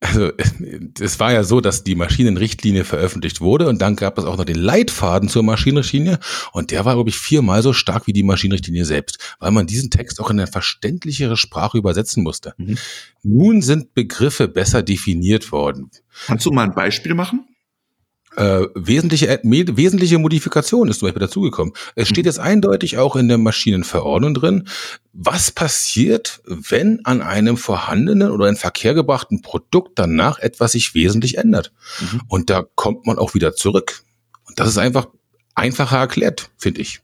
Also 0.00 0.32
es 1.00 1.20
war 1.20 1.32
ja 1.32 1.42
so, 1.44 1.60
dass 1.60 1.84
die 1.84 1.94
Maschinenrichtlinie 1.94 2.84
veröffentlicht 2.84 3.40
wurde 3.40 3.68
und 3.68 3.80
dann 3.80 3.96
gab 3.96 4.18
es 4.18 4.24
auch 4.24 4.36
noch 4.36 4.44
den 4.44 4.58
Leitfaden 4.58 5.28
zur 5.28 5.42
Maschinenrichtlinie 5.42 6.18
und 6.52 6.70
der 6.70 6.84
war, 6.84 6.94
glaube 6.94 7.10
ich, 7.10 7.18
viermal 7.18 7.62
so 7.62 7.72
stark 7.72 8.06
wie 8.06 8.12
die 8.12 8.22
Maschinenrichtlinie 8.22 8.84
selbst, 8.84 9.36
weil 9.38 9.52
man 9.52 9.66
diesen 9.66 9.90
Text 9.90 10.20
auch 10.20 10.30
in 10.30 10.38
eine 10.38 10.46
verständlichere 10.46 11.36
Sprache 11.36 11.78
übersetzen 11.78 12.22
musste. 12.22 12.54
Mhm. 12.58 12.78
Nun 13.22 13.62
sind 13.62 13.94
Begriffe 13.94 14.48
besser 14.48 14.82
definiert 14.82 15.50
worden. 15.52 15.90
Kannst 16.26 16.44
du 16.46 16.52
mal 16.52 16.64
ein 16.64 16.74
Beispiel 16.74 17.14
machen? 17.14 17.46
Äh, 18.36 18.66
wesentliche, 18.74 19.28
äh, 19.28 19.38
wesentliche 19.42 20.18
Modifikation 20.18 20.88
ist 20.88 20.98
zum 20.98 21.06
Beispiel 21.06 21.20
dazugekommen. 21.20 21.72
Es 21.94 22.08
steht 22.08 22.26
mhm. 22.26 22.28
jetzt 22.28 22.38
eindeutig 22.38 22.98
auch 22.98 23.16
in 23.16 23.28
der 23.28 23.38
Maschinenverordnung 23.38 24.34
drin, 24.34 24.68
was 25.14 25.50
passiert, 25.50 26.42
wenn 26.44 27.02
an 27.06 27.22
einem 27.22 27.56
vorhandenen 27.56 28.30
oder 28.30 28.48
in 28.48 28.56
Verkehr 28.56 28.92
gebrachten 28.92 29.40
Produkt 29.40 29.98
danach 29.98 30.38
etwas 30.38 30.72
sich 30.72 30.94
wesentlich 30.94 31.38
ändert. 31.38 31.72
Mhm. 31.98 32.20
Und 32.28 32.50
da 32.50 32.62
kommt 32.74 33.06
man 33.06 33.18
auch 33.18 33.32
wieder 33.32 33.54
zurück. 33.54 34.02
Und 34.44 34.60
das 34.60 34.68
ist 34.68 34.78
einfach 34.78 35.08
einfacher 35.54 35.96
erklärt, 35.96 36.50
finde 36.58 36.82
ich. 36.82 37.00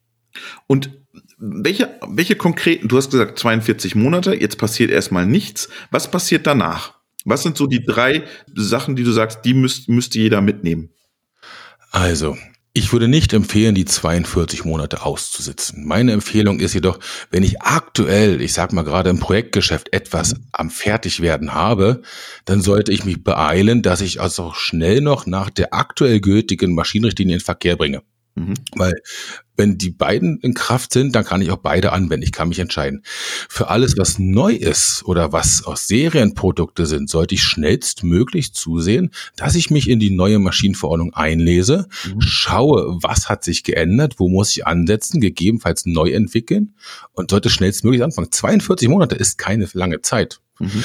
Und 0.66 0.90
welche, 1.38 1.98
welche 2.06 2.36
konkreten, 2.36 2.88
du 2.88 2.98
hast 2.98 3.10
gesagt 3.10 3.38
42 3.38 3.94
Monate, 3.94 4.34
jetzt 4.34 4.58
passiert 4.58 4.90
erstmal 4.90 5.24
nichts. 5.24 5.70
Was 5.90 6.10
passiert 6.10 6.46
danach? 6.46 6.94
Was 7.24 7.42
sind 7.42 7.56
so 7.56 7.66
die 7.66 7.84
drei 7.84 8.24
Sachen, 8.54 8.96
die 8.96 9.04
du 9.04 9.12
sagst, 9.12 9.46
die 9.46 9.54
müsst, 9.54 9.88
müsste 9.88 10.18
jeder 10.18 10.42
mitnehmen? 10.42 10.90
Also, 11.92 12.36
Ich 12.74 12.90
würde 12.90 13.06
nicht 13.06 13.34
empfehlen, 13.34 13.74
die 13.74 13.84
42 13.84 14.64
Monate 14.64 15.04
auszusitzen. 15.04 15.86
Meine 15.86 16.12
Empfehlung 16.12 16.58
ist 16.58 16.72
jedoch, 16.72 16.98
wenn 17.30 17.42
ich 17.42 17.60
aktuell, 17.60 18.40
ich 18.40 18.54
sag 18.54 18.72
mal 18.72 18.82
gerade 18.82 19.10
im 19.10 19.18
Projektgeschäft 19.18 19.92
etwas 19.92 20.34
am 20.52 20.70
Fertigwerden 20.70 21.52
habe, 21.52 22.00
dann 22.46 22.62
sollte 22.62 22.90
ich 22.90 23.04
mich 23.04 23.22
beeilen, 23.22 23.82
dass 23.82 24.00
ich 24.00 24.22
also 24.22 24.52
schnell 24.54 25.02
noch 25.02 25.26
nach 25.26 25.50
der 25.50 25.74
aktuell 25.74 26.20
gültigen 26.20 26.74
Maschinenrichtlinie 26.74 27.34
in 27.34 27.40
Verkehr 27.40 27.76
bringe. 27.76 28.02
Mhm. 28.36 28.54
Weil 28.74 28.94
wenn 29.62 29.78
die 29.78 29.90
beiden 29.90 30.40
in 30.40 30.54
Kraft 30.54 30.92
sind, 30.92 31.14
dann 31.14 31.24
kann 31.24 31.40
ich 31.40 31.52
auch 31.52 31.56
beide 31.56 31.92
anwenden. 31.92 32.24
Ich 32.24 32.32
kann 32.32 32.48
mich 32.48 32.58
entscheiden. 32.58 33.04
Für 33.48 33.68
alles, 33.68 33.96
was 33.96 34.18
neu 34.18 34.54
ist 34.54 35.04
oder 35.04 35.32
was 35.32 35.64
aus 35.64 35.86
Serienprodukte 35.86 36.84
sind, 36.84 37.08
sollte 37.08 37.36
ich 37.36 37.44
schnellstmöglich 37.44 38.54
zusehen, 38.54 39.10
dass 39.36 39.54
ich 39.54 39.70
mich 39.70 39.88
in 39.88 40.00
die 40.00 40.10
neue 40.10 40.40
Maschinenverordnung 40.40 41.14
einlese, 41.14 41.86
mhm. 42.04 42.20
schaue, 42.20 42.98
was 43.02 43.28
hat 43.28 43.44
sich 43.44 43.62
geändert, 43.62 44.14
wo 44.18 44.28
muss 44.28 44.50
ich 44.50 44.66
ansetzen, 44.66 45.20
gegebenenfalls 45.20 45.86
neu 45.86 46.10
entwickeln 46.10 46.74
und 47.12 47.30
sollte 47.30 47.48
schnellstmöglich 47.48 48.02
anfangen. 48.02 48.32
42 48.32 48.88
Monate 48.88 49.14
ist 49.14 49.38
keine 49.38 49.68
lange 49.74 50.02
Zeit. 50.02 50.40
Mhm. 50.58 50.84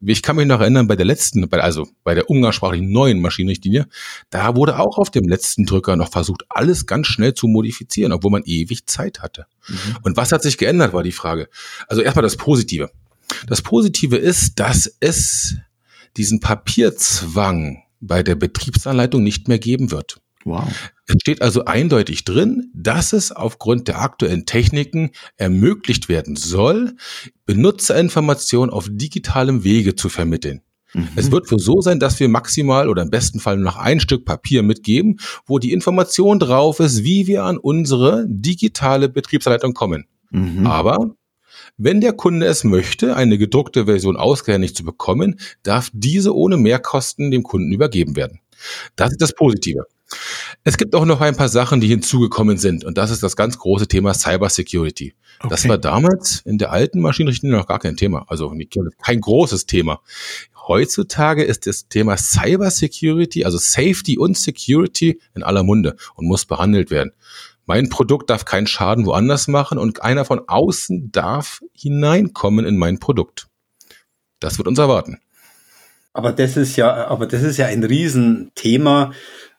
Ich 0.00 0.22
kann 0.22 0.36
mich 0.36 0.46
noch 0.46 0.60
erinnern, 0.60 0.86
bei 0.86 0.96
der 0.96 1.06
letzten, 1.06 1.50
also 1.52 1.88
bei 2.04 2.14
der 2.14 2.30
umgangssprachlichen 2.30 2.90
neuen 2.90 3.20
Maschinenrichtlinie, 3.20 3.86
da 4.30 4.54
wurde 4.56 4.78
auch 4.78 4.98
auf 4.98 5.10
dem 5.10 5.28
letzten 5.28 5.66
Drücker 5.66 5.96
noch 5.96 6.10
versucht, 6.10 6.44
alles 6.48 6.86
ganz 6.86 7.06
schnell 7.06 7.34
zu 7.34 7.48
modifizieren, 7.48 8.12
obwohl 8.12 8.30
man 8.30 8.42
ewig 8.44 8.86
Zeit 8.86 9.20
hatte. 9.20 9.46
Mhm. 9.68 9.76
Und 10.02 10.16
was 10.16 10.32
hat 10.32 10.42
sich 10.42 10.58
geändert, 10.58 10.92
war 10.92 11.02
die 11.02 11.12
Frage. 11.12 11.48
Also 11.88 12.02
erstmal 12.02 12.22
das 12.22 12.36
Positive. 12.36 12.90
Das 13.46 13.62
Positive 13.62 14.16
ist, 14.16 14.60
dass 14.60 14.96
es 15.00 15.56
diesen 16.16 16.40
Papierzwang 16.40 17.82
bei 18.00 18.22
der 18.22 18.34
Betriebsanleitung 18.34 19.22
nicht 19.22 19.48
mehr 19.48 19.58
geben 19.58 19.90
wird. 19.90 20.20
Wow. 20.46 20.92
Es 21.08 21.16
steht 21.20 21.42
also 21.42 21.64
eindeutig 21.64 22.22
drin, 22.22 22.70
dass 22.72 23.12
es 23.12 23.32
aufgrund 23.32 23.88
der 23.88 24.00
aktuellen 24.00 24.46
Techniken 24.46 25.10
ermöglicht 25.36 26.08
werden 26.08 26.36
soll, 26.36 26.94
Benutzerinformationen 27.46 28.72
auf 28.72 28.86
digitalem 28.88 29.64
Wege 29.64 29.96
zu 29.96 30.08
vermitteln. 30.08 30.62
Mhm. 30.94 31.08
Es 31.16 31.32
wird 31.32 31.50
wohl 31.50 31.58
so 31.58 31.80
sein, 31.80 31.98
dass 31.98 32.20
wir 32.20 32.28
maximal 32.28 32.88
oder 32.88 33.02
im 33.02 33.10
besten 33.10 33.40
Fall 33.40 33.56
noch 33.56 33.76
ein 33.76 33.98
Stück 33.98 34.24
Papier 34.24 34.62
mitgeben, 34.62 35.18
wo 35.46 35.58
die 35.58 35.72
Information 35.72 36.38
drauf 36.38 36.78
ist, 36.78 37.02
wie 37.02 37.26
wir 37.26 37.42
an 37.42 37.58
unsere 37.58 38.24
digitale 38.28 39.08
Betriebsanleitung 39.08 39.74
kommen. 39.74 40.06
Mhm. 40.30 40.64
Aber 40.64 41.16
wenn 41.76 42.00
der 42.00 42.12
Kunde 42.12 42.46
es 42.46 42.62
möchte, 42.62 43.16
eine 43.16 43.36
gedruckte 43.36 43.86
Version 43.86 44.16
ausgehändigt 44.16 44.76
zu 44.76 44.84
bekommen, 44.84 45.40
darf 45.64 45.90
diese 45.92 46.36
ohne 46.36 46.56
Mehrkosten 46.56 47.32
dem 47.32 47.42
Kunden 47.42 47.72
übergeben 47.72 48.14
werden. 48.14 48.38
Das 48.94 49.10
ist 49.10 49.20
das 49.20 49.34
Positive. 49.34 49.86
Es 50.64 50.76
gibt 50.76 50.94
auch 50.94 51.04
noch 51.04 51.20
ein 51.20 51.36
paar 51.36 51.48
Sachen, 51.48 51.80
die 51.80 51.88
hinzugekommen 51.88 52.58
sind. 52.58 52.84
Und 52.84 52.98
das 52.98 53.10
ist 53.10 53.22
das 53.22 53.36
ganz 53.36 53.58
große 53.58 53.88
Thema 53.88 54.14
Cyber 54.14 54.48
Security. 54.48 55.14
Okay. 55.40 55.48
Das 55.50 55.68
war 55.68 55.78
damals 55.78 56.42
in 56.44 56.58
der 56.58 56.72
alten 56.72 57.00
Maschinenrichtlinie 57.00 57.58
noch 57.58 57.66
gar 57.66 57.78
kein 57.78 57.96
Thema. 57.96 58.24
Also 58.28 58.54
kein 59.02 59.20
großes 59.20 59.66
Thema. 59.66 60.00
Heutzutage 60.66 61.44
ist 61.44 61.66
das 61.66 61.88
Thema 61.88 62.16
Cyber 62.16 62.70
Security, 62.70 63.44
also 63.44 63.58
Safety 63.58 64.18
und 64.18 64.36
Security 64.36 65.20
in 65.34 65.42
aller 65.42 65.62
Munde 65.62 65.96
und 66.14 66.26
muss 66.26 66.44
behandelt 66.44 66.90
werden. 66.90 67.12
Mein 67.66 67.88
Produkt 67.88 68.30
darf 68.30 68.44
keinen 68.44 68.66
Schaden 68.66 69.06
woanders 69.06 69.48
machen 69.48 69.78
und 69.78 70.02
einer 70.02 70.24
von 70.24 70.40
außen 70.46 71.10
darf 71.10 71.60
hineinkommen 71.72 72.64
in 72.64 72.76
mein 72.76 73.00
Produkt. 73.00 73.48
Das 74.38 74.58
wird 74.58 74.68
uns 74.68 74.78
erwarten. 74.78 75.18
Aber 76.12 76.32
das 76.32 76.56
ist 76.56 76.76
ja, 76.76 77.06
aber 77.08 77.26
das 77.26 77.42
ist 77.42 77.58
ja 77.58 77.66
ein 77.66 77.84
Riesenthema. 77.84 79.12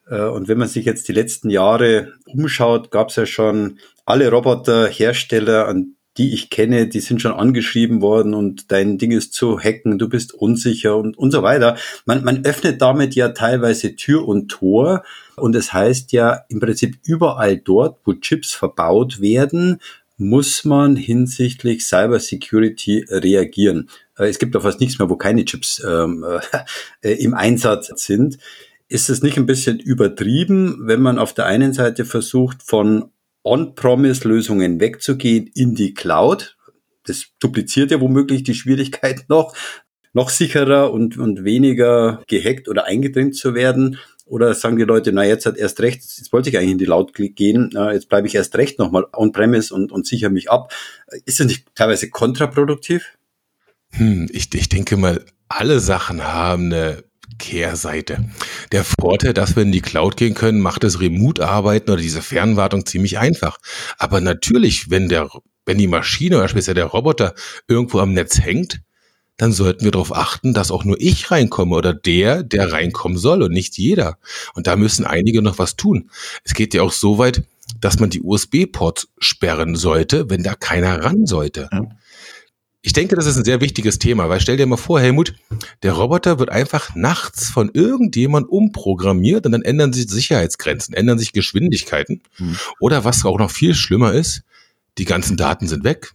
Äh, 0.10 0.24
und 0.24 0.48
wenn 0.48 0.58
man 0.58 0.68
sich 0.68 0.86
jetzt 0.86 1.08
die 1.08 1.14
letzten 1.14 1.50
Jahre 1.50 2.14
umschaut, 2.26 2.92
gab 2.92 3.10
es 3.10 3.16
ja 3.16 3.26
schon 3.26 3.80
alle 4.06 4.30
Roboterhersteller, 4.30 5.68
an 5.68 5.98
die 6.18 6.34
ich 6.34 6.50
kenne, 6.50 6.88
die 6.88 7.00
sind 7.00 7.22
schon 7.22 7.34
angeschrieben 7.34 8.02
worden 8.02 8.34
und 8.34 8.72
dein 8.72 8.98
Ding 8.98 9.12
ist 9.12 9.34
zu 9.34 9.60
hacken, 9.60 10.00
du 10.00 10.10
bist 10.10 10.34
unsicher 10.34 10.98
und, 10.98 11.18
und 11.18 11.32
so 11.32 11.44
weiter. 11.44 11.78
Man, 12.06 12.24
man 12.24 12.44
öffnet 12.44 12.82
damit 12.82 13.16
ja 13.16 13.30
teilweise 13.30 13.96
Tür 13.96 14.28
und 14.28 14.50
Tor 14.50 15.04
und 15.36 15.56
es 15.56 15.68
das 15.68 15.74
heißt 15.74 16.12
ja 16.14 16.42
im 16.50 16.60
Prinzip 16.60 16.98
überall 17.04 17.58
dort, 17.58 18.00
wo 18.04 18.14
Chips 18.14 18.54
verbaut 18.54 19.22
werden, 19.22 19.80
muss 20.18 20.66
man 20.66 20.96
hinsichtlich 20.96 21.86
Cyber 21.86 22.20
Security 22.20 23.06
reagieren. 23.10 23.90
Äh, 24.18 24.30
es 24.30 24.40
gibt 24.40 24.56
auch 24.56 24.64
fast 24.64 24.80
nichts 24.80 24.98
mehr, 24.98 25.10
wo 25.10 25.16
keine 25.16 25.46
Chips 25.46 25.84
ähm, 25.88 26.26
äh, 27.02 27.12
im 27.12 27.36
Einsatz 27.36 27.92
sind. 28.04 28.40
Ist 28.90 29.10
es 29.10 29.22
nicht 29.22 29.38
ein 29.38 29.46
bisschen 29.46 29.80
übertrieben, 29.80 30.88
wenn 30.88 31.02
man 31.02 31.20
auf 31.20 31.34
der 31.34 31.46
einen 31.46 31.74
Seite 31.74 32.06
versucht, 32.06 32.64
von 32.64 33.12
On-Promise-Lösungen 33.44 34.80
wegzugehen 34.80 35.48
in 35.54 35.76
die 35.76 35.94
Cloud? 35.94 36.58
Das 37.04 37.28
dupliziert 37.40 37.92
ja 37.92 38.00
womöglich 38.00 38.44
die 38.44 38.54
Schwierigkeit 38.54 39.26
noch, 39.30 39.56
noch 40.14 40.30
sicherer 40.30 40.92
und, 40.94 41.18
und 41.18 41.44
weniger 41.44 42.24
gehackt 42.28 42.70
oder 42.70 42.86
eingedrängt 42.86 43.36
zu 43.36 43.56
werden. 43.56 43.98
Oder 44.26 44.54
sagen 44.54 44.78
die 44.78 44.84
Leute, 44.84 45.14
na 45.14 45.26
jetzt 45.26 45.46
hat 45.46 45.58
erst 45.58 45.80
recht, 45.80 46.02
jetzt 46.02 46.34
wollte 46.34 46.50
ich 46.50 46.58
eigentlich 46.58 46.72
in 46.72 46.78
die 46.78 46.86
Cloud 46.86 47.14
gehen, 47.14 47.72
jetzt 47.94 48.10
bleibe 48.10 48.28
ich 48.28 48.36
erst 48.36 48.58
recht 48.58 48.78
nochmal 48.78 49.06
on-premise 49.16 49.74
und, 49.74 49.92
und 49.92 50.06
sichere 50.06 50.30
mich 50.30 50.52
ab. 50.52 50.74
Ist 51.26 51.40
das 51.40 51.48
nicht 51.48 51.68
teilweise 51.76 52.10
kontraproduktiv? 52.10 53.18
Hm, 53.92 54.28
ich, 54.32 54.54
ich 54.54 54.68
denke 54.68 54.98
mal, 54.98 55.24
alle 55.48 55.80
Sachen 55.80 56.24
haben 56.24 56.74
eine 56.74 57.04
Kehrseite. 57.38 58.26
Der 58.72 58.84
Vorteil, 58.84 59.34
dass 59.34 59.56
wir 59.56 59.64
in 59.64 59.72
die 59.72 59.82
Cloud 59.82 60.18
gehen 60.18 60.34
können, 60.34 60.60
macht 60.60 60.84
das 60.84 61.00
Remote-Arbeiten 61.00 61.92
oder 61.92 62.02
diese 62.02 62.22
Fernwartung 62.22 62.86
ziemlich 62.86 63.20
einfach. 63.20 63.58
Aber 63.98 64.22
natürlich, 64.22 64.90
wenn 64.90 65.10
der, 65.10 65.30
wenn 65.66 65.78
die 65.78 65.88
Maschine 65.88 66.38
oder 66.38 66.48
speziell 66.48 66.76
der 66.76 66.86
Roboter 66.86 67.34
irgendwo 67.68 68.00
am 68.00 68.14
Netz 68.14 68.40
hängt, 68.40 68.82
dann 69.38 69.52
sollten 69.52 69.86
wir 69.86 69.92
darauf 69.92 70.16
achten, 70.16 70.54
dass 70.54 70.72
auch 70.72 70.84
nur 70.84 71.00
ich 71.00 71.30
reinkomme 71.30 71.76
oder 71.76 71.94
der, 71.94 72.42
der 72.44 72.72
reinkommen 72.72 73.18
soll 73.18 73.44
und 73.44 73.52
nicht 73.52 73.78
jeder. 73.78 74.18
Und 74.56 74.66
da 74.66 74.76
müssen 74.76 75.06
einige 75.06 75.44
noch 75.44 75.60
was 75.60 75.76
tun. 75.76 76.10
Es 76.44 76.56
geht 76.56 76.74
ja 76.74 76.82
auch 76.82 76.92
so 76.92 77.20
weit, 77.20 77.44
dass 77.80 78.00
man 78.00 78.10
die 78.10 78.22
USB-Ports 78.22 79.10
sperren 79.20 79.76
sollte, 79.76 80.30
wenn 80.30 80.42
da 80.42 80.56
keiner 80.56 81.04
ran 81.04 81.28
sollte. 81.28 81.70
Ja. 81.72 81.88
Ich 82.82 82.94
denke, 82.94 83.16
das 83.16 83.26
ist 83.26 83.38
ein 83.38 83.44
sehr 83.44 83.60
wichtiges 83.60 84.00
Thema, 84.00 84.30
weil 84.30 84.40
stell 84.40 84.58
dir 84.58 84.66
mal 84.66 84.78
vor, 84.78 85.00
Helmut, 85.00 85.34
der 85.84 85.94
Roboter 85.94 86.40
wird 86.40 86.50
einfach 86.50 86.96
nachts 86.96 87.50
von 87.50 87.72
irgendjemand 87.74 88.48
umprogrammiert 88.48 89.46
und 89.46 89.52
dann 89.52 89.64
ändern 89.64 89.94
sich 89.94 90.10
Sicherheitsgrenzen, 90.10 90.94
ändern 90.94 91.20
sich 91.20 91.34
Geschwindigkeiten. 91.34 92.22
Hm. 92.36 92.58
Oder 92.80 93.04
was 93.04 93.26
auch 93.26 93.40
noch 93.40 93.52
viel 93.52 93.74
schlimmer 93.74 94.14
ist, 94.14 94.44
die 94.98 95.06
ganzen 95.06 95.38
Daten 95.38 95.68
sind 95.68 95.84
weg. 95.84 96.14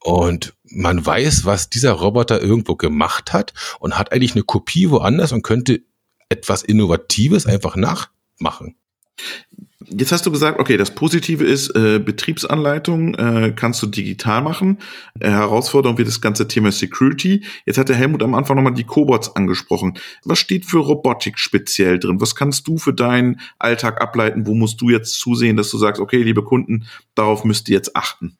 Und 0.00 0.54
man 0.64 1.04
weiß, 1.04 1.44
was 1.44 1.70
dieser 1.70 1.92
Roboter 1.92 2.40
irgendwo 2.40 2.76
gemacht 2.76 3.32
hat 3.32 3.54
und 3.80 3.98
hat 3.98 4.12
eigentlich 4.12 4.34
eine 4.34 4.44
Kopie 4.44 4.90
woanders 4.90 5.32
und 5.32 5.42
könnte 5.42 5.82
etwas 6.28 6.62
Innovatives 6.62 7.46
einfach 7.46 7.76
nachmachen. 7.76 8.76
Jetzt 9.84 10.10
hast 10.10 10.24
du 10.24 10.30
gesagt, 10.30 10.58
okay, 10.58 10.78
das 10.78 10.94
Positive 10.94 11.44
ist, 11.44 11.68
äh, 11.76 11.98
Betriebsanleitung 11.98 13.14
äh, 13.14 13.52
kannst 13.54 13.82
du 13.82 13.86
digital 13.86 14.40
machen. 14.40 14.78
Äh, 15.20 15.28
Herausforderung 15.28 15.98
wird 15.98 16.08
das 16.08 16.22
ganze 16.22 16.48
Thema 16.48 16.72
Security. 16.72 17.44
Jetzt 17.66 17.76
hat 17.76 17.90
der 17.90 17.96
Helmut 17.96 18.22
am 18.22 18.34
Anfang 18.34 18.56
nochmal 18.56 18.72
die 18.72 18.84
Cobots 18.84 19.36
angesprochen. 19.36 19.98
Was 20.24 20.38
steht 20.38 20.64
für 20.64 20.78
Robotik 20.78 21.38
speziell 21.38 21.98
drin? 21.98 22.22
Was 22.22 22.34
kannst 22.34 22.66
du 22.66 22.78
für 22.78 22.94
deinen 22.94 23.38
Alltag 23.58 24.00
ableiten? 24.00 24.46
Wo 24.46 24.54
musst 24.54 24.80
du 24.80 24.88
jetzt 24.88 25.18
zusehen, 25.18 25.58
dass 25.58 25.70
du 25.70 25.76
sagst, 25.76 26.00
okay, 26.00 26.22
liebe 26.22 26.42
Kunden, 26.42 26.86
darauf 27.14 27.44
müsst 27.44 27.68
ihr 27.68 27.74
jetzt 27.74 27.94
achten? 27.94 28.38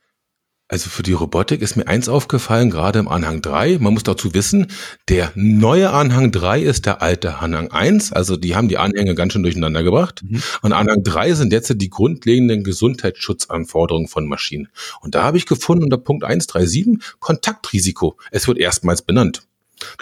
Also 0.69 0.91
für 0.91 1.05
die 1.05 1.13
Robotik 1.13 1.63
ist 1.63 1.77
mir 1.77 1.87
eins 1.87 2.09
aufgefallen, 2.09 2.71
gerade 2.71 2.99
im 2.99 3.07
Anhang 3.07 3.41
3. 3.41 3.79
Man 3.79 3.95
muss 3.95 4.03
dazu 4.03 4.35
wissen, 4.35 4.67
der 5.09 5.31
neue 5.37 5.91
Anhang 5.91 6.33
3 6.33 6.61
ist 6.61 6.87
der 6.87 7.03
alte 7.03 7.37
Anhang 7.39 7.71
1. 7.71 8.13
Also 8.13 8.37
die 8.37 8.57
haben 8.57 8.67
die 8.67 8.77
Anhänge 8.77 9.15
ganz 9.15 9.33
schön 9.33 9.45
durcheinander 9.45 9.85
gebracht. 9.85 10.25
Mhm. 10.25 10.43
Und 10.63 10.73
Anhang 10.73 11.05
3 11.05 11.35
sind 11.35 11.53
jetzt 11.53 11.73
die 11.77 11.89
grundlegenden 11.89 12.65
Gesundheitsschutzanforderungen 12.65 14.09
von 14.09 14.27
Maschinen. 14.27 14.69
Und 15.03 15.15
da 15.15 15.23
habe 15.23 15.37
ich 15.37 15.47
gefunden 15.47 15.85
unter 15.85 15.99
Punkt 15.99 16.25
137 16.25 16.99
Kontaktrisiko. 17.21 18.17
Es 18.33 18.49
wird 18.49 18.59
erstmals 18.59 19.03
benannt. 19.03 19.43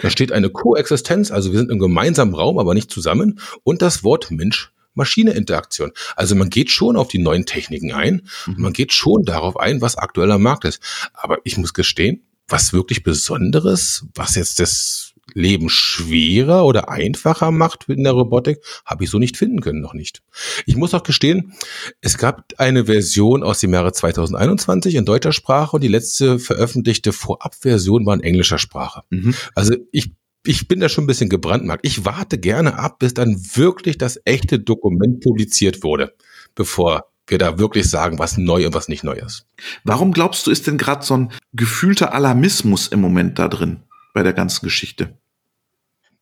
Da 0.01 0.09
steht 0.09 0.31
eine 0.31 0.49
Koexistenz, 0.49 1.31
also 1.31 1.51
wir 1.51 1.59
sind 1.59 1.69
im 1.69 1.79
gemeinsamen 1.79 2.33
Raum, 2.33 2.57
aber 2.57 2.73
nicht 2.73 2.89
zusammen. 2.89 3.39
Und 3.63 3.83
das 3.83 4.03
Wort 4.03 4.31
Mensch 4.31 4.71
Maschine-Interaktion. 4.95 5.91
Also 6.15 6.35
man 6.35 6.49
geht 6.49 6.71
schon 6.71 6.97
auf 6.97 7.07
die 7.07 7.19
neuen 7.19 7.45
Techniken 7.45 7.91
ein 7.91 8.27
mhm. 8.45 8.55
man 8.57 8.73
geht 8.73 8.93
schon 8.93 9.23
darauf 9.23 9.57
ein, 9.57 9.81
was 9.81 9.97
aktueller 9.97 10.39
Markt 10.39 10.65
ist. 10.65 10.81
Aber 11.13 11.39
ich 11.43 11.57
muss 11.57 11.73
gestehen, 11.73 12.25
was 12.47 12.73
wirklich 12.73 13.03
Besonderes, 13.03 14.05
was 14.13 14.35
jetzt 14.35 14.59
das 14.59 15.15
Leben 15.33 15.69
schwerer 15.69 16.65
oder 16.65 16.89
einfacher 16.89 17.51
macht 17.51 17.89
in 17.89 18.03
der 18.03 18.13
Robotik, 18.13 18.59
habe 18.85 19.03
ich 19.03 19.09
so 19.09 19.17
nicht 19.17 19.37
finden 19.37 19.59
können, 19.59 19.81
noch 19.81 19.93
nicht. 19.93 20.21
Ich 20.65 20.75
muss 20.75 20.93
auch 20.93 21.03
gestehen, 21.03 21.53
es 22.01 22.17
gab 22.17 22.53
eine 22.57 22.85
Version 22.85 23.43
aus 23.43 23.59
dem 23.59 23.73
Jahre 23.73 23.91
2021 23.91 24.95
in 24.95 25.05
deutscher 25.05 25.31
Sprache 25.31 25.75
und 25.75 25.83
die 25.83 25.87
letzte 25.87 26.37
veröffentlichte 26.37 27.11
Vorabversion 27.11 28.05
war 28.05 28.13
in 28.13 28.21
englischer 28.21 28.59
Sprache. 28.59 29.01
Mhm. 29.09 29.33
Also 29.55 29.75
ich 29.91 30.11
ich 30.47 30.67
bin 30.67 30.79
da 30.79 30.89
schon 30.89 31.03
ein 31.03 31.07
bisschen 31.07 31.29
gebrannt, 31.29 31.65
Marc. 31.65 31.79
Ich 31.83 32.05
warte 32.05 32.37
gerne 32.37 32.77
ab, 32.77 32.99
bis 32.99 33.13
dann 33.13 33.35
wirklich 33.53 33.97
das 33.97 34.19
echte 34.25 34.59
Dokument 34.59 35.21
publiziert 35.21 35.83
wurde. 35.83 36.13
bevor 36.55 37.09
wir 37.27 37.37
da 37.37 37.57
wirklich 37.57 37.89
sagen, 37.89 38.19
was 38.19 38.37
neu 38.37 38.67
und 38.67 38.73
was 38.73 38.87
nicht 38.87 39.03
neu 39.03 39.15
ist. 39.15 39.45
Warum 39.83 40.11
glaubst 40.11 40.45
du, 40.45 40.51
ist 40.51 40.67
denn 40.67 40.77
gerade 40.77 41.03
so 41.03 41.17
ein 41.17 41.31
gefühlter 41.53 42.13
Alarmismus 42.13 42.87
im 42.87 43.01
Moment 43.01 43.39
da 43.39 43.47
drin 43.47 43.83
bei 44.13 44.23
der 44.23 44.33
ganzen 44.33 44.63
Geschichte? 44.63 45.17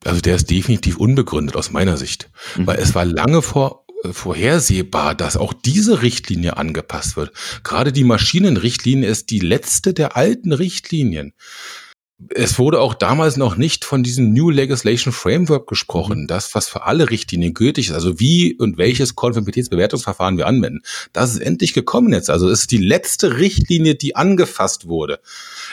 Also 0.05 0.21
der 0.21 0.35
ist 0.35 0.49
definitiv 0.49 0.97
unbegründet 0.97 1.55
aus 1.55 1.71
meiner 1.71 1.97
Sicht, 1.97 2.29
mhm. 2.55 2.67
weil 2.67 2.79
es 2.79 2.95
war 2.95 3.05
lange 3.05 3.41
vor 3.41 3.85
äh, 4.03 4.11
vorhersehbar, 4.11 5.15
dass 5.15 5.37
auch 5.37 5.53
diese 5.53 6.01
Richtlinie 6.01 6.57
angepasst 6.57 7.15
wird. 7.15 7.31
Gerade 7.63 7.91
die 7.91 8.03
Maschinenrichtlinie 8.03 9.07
ist 9.07 9.29
die 9.29 9.39
letzte 9.39 9.93
der 9.93 10.17
alten 10.17 10.51
Richtlinien. 10.51 11.33
Es 12.29 12.57
wurde 12.59 12.79
auch 12.79 12.93
damals 12.93 13.37
noch 13.37 13.57
nicht 13.57 13.85
von 13.85 14.03
diesem 14.03 14.33
New 14.33 14.49
Legislation 14.49 15.11
Framework 15.11 15.67
gesprochen, 15.67 16.21
mhm. 16.21 16.27
das, 16.27 16.55
was 16.55 16.67
für 16.67 16.83
alle 16.83 17.09
Richtlinien 17.09 17.53
gültig 17.53 17.89
ist, 17.89 17.93
also 17.93 18.19
wie 18.19 18.55
und 18.57 18.77
welches 18.77 19.15
Konformitätsbewertungsverfahren 19.15 20.37
wir 20.37 20.47
anwenden. 20.47 20.81
Das 21.11 21.33
ist 21.33 21.39
endlich 21.39 21.73
gekommen 21.73 22.13
jetzt. 22.13 22.29
Also 22.29 22.49
es 22.49 22.61
ist 22.61 22.71
die 22.71 22.77
letzte 22.77 23.37
Richtlinie, 23.39 23.95
die 23.95 24.15
angefasst 24.15 24.87
wurde. 24.87 25.19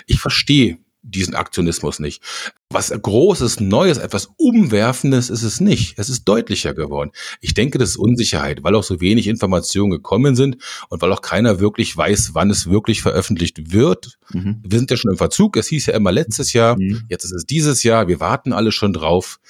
Ich 0.07 0.19
verstehe 0.19 0.79
diesen 1.03 1.35
Aktionismus 1.35 1.99
nicht. 1.99 2.23
Was 2.69 2.91
Großes, 2.91 3.61
Neues, 3.61 3.99
etwas 3.99 4.31
Umwerfendes 4.37 5.31
ist 5.31 5.43
es 5.43 5.61
nicht. 5.61 5.99
Es 5.99 6.09
ist 6.09 6.25
deutlicher 6.25 6.75
geworden. 6.75 7.11
Ich 7.41 7.55
denke, 7.55 7.79
das 7.79 7.91
ist 7.91 7.97
Unsicherheit, 7.97 8.63
weil 8.63 8.75
auch 8.75 8.83
so 8.83 9.01
wenig 9.01 9.27
Informationen 9.27 9.91
gekommen 9.91 10.37
sind 10.37 10.59
und 10.89 11.03
weil 11.03 11.13
auch 11.13 11.23
keiner 11.23 11.59
wirklich 11.59 11.97
weiß, 11.97 12.35
wann 12.35 12.51
es 12.51 12.69
wirklich 12.69 13.03
veröffentlicht 13.03 13.73
wird. 13.73 14.19
Mhm. 14.33 14.61
Wir 14.63 14.79
sind 14.79 14.91
ja 14.91 14.97
schon 14.97 15.11
im 15.11 15.17
Verzug. 15.17 15.57
Es 15.57 15.69
hieß 15.69 15.87
ja 15.87 15.95
immer 15.95 16.13
letztes 16.13 16.53
Jahr. 16.53 16.79
Mhm. 16.79 17.03
Jetzt 17.09 17.25
ist 17.25 17.33
es 17.33 17.45
dieses 17.45 17.83
Jahr. 17.83 18.09
Wir 18.09 18.21
warten 18.21 18.53
alle 18.53 18.73
schon 18.73 18.93
drauf. 18.93 19.41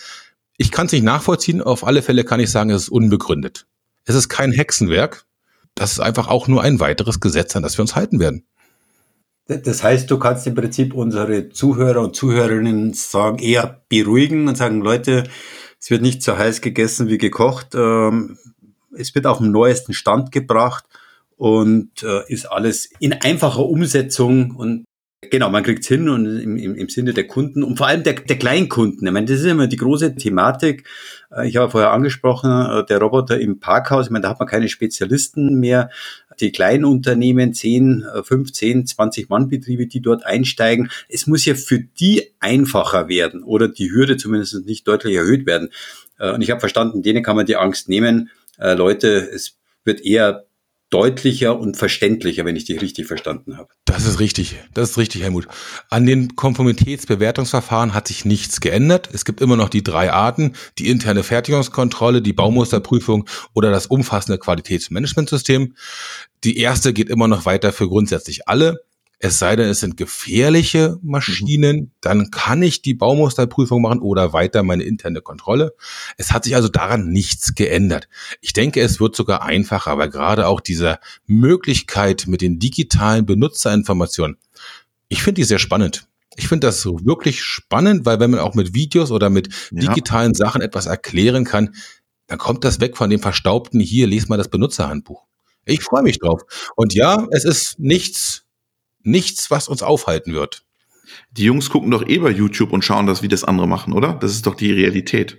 Ich 0.57 0.71
kann 0.71 0.87
es 0.87 0.93
nicht 0.93 1.05
nachvollziehen. 1.05 1.63
Auf 1.63 1.87
alle 1.87 2.03
Fälle 2.03 2.25
kann 2.25 2.41
ich 2.41 2.51
sagen, 2.51 2.71
es 2.71 2.83
ist 2.83 2.89
unbegründet. 2.91 3.67
Es 4.05 4.15
ist 4.15 4.29
kein 4.29 4.53
Hexenwerk. 4.53 5.27
Das 5.75 5.93
ist 5.93 6.01
einfach 6.01 6.29
auch 6.29 6.49
nur 6.49 6.63
ein 6.63 6.81
weiteres 6.81 7.21
Gesetz, 7.21 7.57
an 7.57 7.63
das 7.63 7.79
wir 7.79 7.83
uns 7.83 7.97
halten 7.97 8.21
werden. 8.21 8.45
Das 9.59 9.83
heißt, 9.83 10.11
du 10.11 10.19
kannst 10.19 10.47
im 10.47 10.55
Prinzip 10.55 10.95
unsere 10.95 11.49
Zuhörer 11.49 12.03
und 12.03 12.15
Zuhörerinnen 12.15 12.93
sagen, 12.93 13.39
eher 13.39 13.83
beruhigen 13.89 14.47
und 14.47 14.57
sagen, 14.57 14.81
Leute, 14.81 15.25
es 15.81 15.91
wird 15.91 16.03
nicht 16.03 16.23
so 16.23 16.39
heiß 16.39 16.61
gegessen 16.61 17.09
wie 17.09 17.19
gekocht. 17.19 17.75
Ähm, 17.75 18.39
es 18.97 19.15
wird 19.15 19.27
auf 19.27 19.39
den 19.39 19.51
neuesten 19.51 19.93
Stand 19.93 20.31
gebracht 20.31 20.85
und 21.37 22.03
äh, 22.03 22.31
ist 22.33 22.47
alles 22.47 22.91
in 23.01 23.13
einfacher 23.13 23.65
Umsetzung 23.65 24.55
und 24.55 24.85
Genau, 25.22 25.50
man 25.50 25.62
kriegt's 25.62 25.87
hin 25.87 26.09
und 26.09 26.24
im, 26.24 26.56
im, 26.56 26.74
im 26.74 26.88
Sinne 26.88 27.12
der 27.12 27.26
Kunden 27.26 27.62
und 27.62 27.76
vor 27.76 27.87
allem 27.87 28.02
der, 28.02 28.14
der 28.14 28.38
Kleinkunden. 28.38 29.06
Ich 29.06 29.12
meine, 29.12 29.26
das 29.26 29.40
ist 29.40 29.44
immer 29.44 29.66
die 29.66 29.76
große 29.76 30.14
Thematik. 30.14 30.85
Äh, 31.30 31.46
ich 31.46 31.56
habe 31.56 31.70
vorher 31.70 31.90
angesprochen, 31.90 32.50
äh, 32.50 32.87
der 32.87 33.00
Roboter 33.00 33.38
im 33.38 33.61
Parkhaus, 33.61 34.06
ich 34.06 34.11
meine, 34.11 34.22
da 34.22 34.30
hat 34.30 34.38
man 34.38 34.48
keine 34.48 34.70
Spezialisten 34.70 35.61
mehr. 35.61 35.90
Die 36.40 36.52
kleinen 36.52 36.87
Unternehmen, 36.87 37.52
10, 37.52 38.06
15, 38.22 38.87
20 38.87 39.28
Mannbetriebe, 39.28 39.87
die 39.87 40.00
dort 40.00 40.24
einsteigen. 40.24 40.90
Es 41.06 41.26
muss 41.26 41.44
ja 41.44 41.54
für 41.54 41.80
die 41.80 42.30
einfacher 42.40 43.09
werden 43.09 43.42
oder 43.42 43.68
die 43.68 43.90
Hürde 43.90 44.16
zumindest 44.16 44.64
nicht 44.64 44.88
deutlich 44.88 45.16
erhöht 45.16 45.44
werden. 45.44 45.68
Äh, 46.18 46.33
und 46.33 46.40
ich 46.40 46.50
habe 46.50 46.61
verstanden, 46.61 47.02
denen 47.02 47.22
kann 47.22 47.37
man 47.37 47.44
die 47.44 47.56
Angst 47.56 47.88
nehmen. 47.88 48.30
Leute, 48.62 49.26
es 49.33 49.56
wird 49.85 50.02
eher 50.04 50.44
deutlicher 50.90 51.59
und 51.59 51.76
verständlicher, 51.76 52.44
wenn 52.44 52.57
ich 52.57 52.64
dich 52.64 52.83
richtig 52.83 53.07
verstanden 53.07 53.57
habe. 53.57 53.68
Das 53.85 54.07
ist 54.07 54.18
richtig. 54.18 54.57
Das 54.74 54.90
ist 54.90 54.98
richtig, 54.98 55.22
Helmut. 55.22 55.46
An 55.88 56.05
den 56.05 56.35
Konformitätsbewertungsverfahren 56.35 57.94
hat 57.94 58.09
sich 58.09 58.24
nichts 58.24 58.61
geändert. 58.61 59.09
Es 59.12 59.24
gibt 59.24 59.40
immer 59.40 59.57
noch 59.57 59.68
die 59.68 59.85
drei 59.85 60.12
Arten, 60.12 60.55
die 60.79 60.88
interne 60.88 61.22
Fertigungskontrolle, 61.22 62.22
die 62.22 62.33
Baumusterprüfung 62.33 63.29
oder 63.55 63.70
das 63.70 63.87
umfassende 63.87 64.38
Qualitätsmanagementsystem. 64.38 65.74
Die 66.42 66.59
erste 66.59 66.92
geht 66.92 67.09
immer 67.09 67.29
noch 67.29 67.46
weiter 67.46 67.72
für 67.72 67.88
grundsätzlich 67.88 68.48
alle. 68.48 68.85
Es 69.22 69.38
sei 69.38 69.54
denn, 69.54 69.68
es 69.68 69.80
sind 69.80 69.98
gefährliche 69.98 70.98
Maschinen, 71.02 71.76
mhm. 71.76 71.90
dann 72.00 72.30
kann 72.30 72.62
ich 72.62 72.80
die 72.80 72.94
Baumusterprüfung 72.94 73.83
machen 73.83 74.00
oder 74.00 74.33
weiter 74.33 74.62
meine 74.62 74.83
interne 74.83 75.20
Kontrolle. 75.20 75.74
Es 76.16 76.33
hat 76.33 76.44
sich 76.44 76.56
also 76.56 76.68
daran 76.68 77.11
nichts 77.11 77.54
geändert. 77.54 78.09
Ich 78.40 78.54
denke, 78.54 78.80
es 78.80 78.98
wird 78.98 79.14
sogar 79.14 79.42
einfacher, 79.42 79.90
aber 79.90 80.09
gerade 80.09 80.46
auch 80.46 80.61
diese 80.61 80.98
Möglichkeit 81.26 82.24
mit 82.28 82.40
den 82.40 82.59
digitalen 82.59 83.26
Benutzerinformationen, 83.26 84.38
ich 85.09 85.22
finde 85.22 85.42
die 85.42 85.44
sehr 85.44 85.59
spannend. 85.59 86.09
Ich 86.37 86.48
finde 86.48 86.68
das 86.68 86.80
so 86.80 87.04
wirklich 87.04 87.42
spannend, 87.42 88.06
weil 88.06 88.20
wenn 88.20 88.30
man 88.30 88.40
auch 88.40 88.54
mit 88.54 88.72
Videos 88.72 89.11
oder 89.11 89.28
mit 89.28 89.50
digitalen 89.70 90.33
ja. 90.33 90.46
Sachen 90.46 90.62
etwas 90.62 90.87
erklären 90.87 91.44
kann, 91.44 91.74
dann 92.26 92.38
kommt 92.38 92.64
das 92.64 92.80
weg 92.80 92.96
von 92.96 93.11
dem 93.11 93.20
verstaubten 93.20 93.80
hier, 93.80 94.06
les 94.06 94.28
mal 94.28 94.38
das 94.38 94.48
Benutzerhandbuch. 94.48 95.26
Ich 95.66 95.83
freue 95.83 96.02
mich 96.02 96.18
drauf. 96.20 96.42
Und 96.74 96.94
ja, 96.94 97.26
es 97.33 97.44
ist 97.44 97.78
nichts 97.78 98.46
nichts, 99.03 99.51
was 99.51 99.69
uns 99.69 99.83
aufhalten 99.83 100.33
wird. 100.33 100.65
Die 101.33 101.45
Jungs 101.45 101.71
gucken 101.71 101.91
doch 101.91 102.07
eh 102.07 102.19
bei 102.19 102.31
YouTube 102.31 102.73
und 102.73 102.85
schauen 102.85 103.07
das, 103.07 103.23
wie 103.23 103.29
das 103.29 103.45
andere 103.45 103.67
machen, 103.67 103.93
oder? 103.93 104.15
Das 104.15 104.33
ist 104.33 104.47
doch 104.47 104.55
die 104.55 104.73
Realität. 104.73 105.39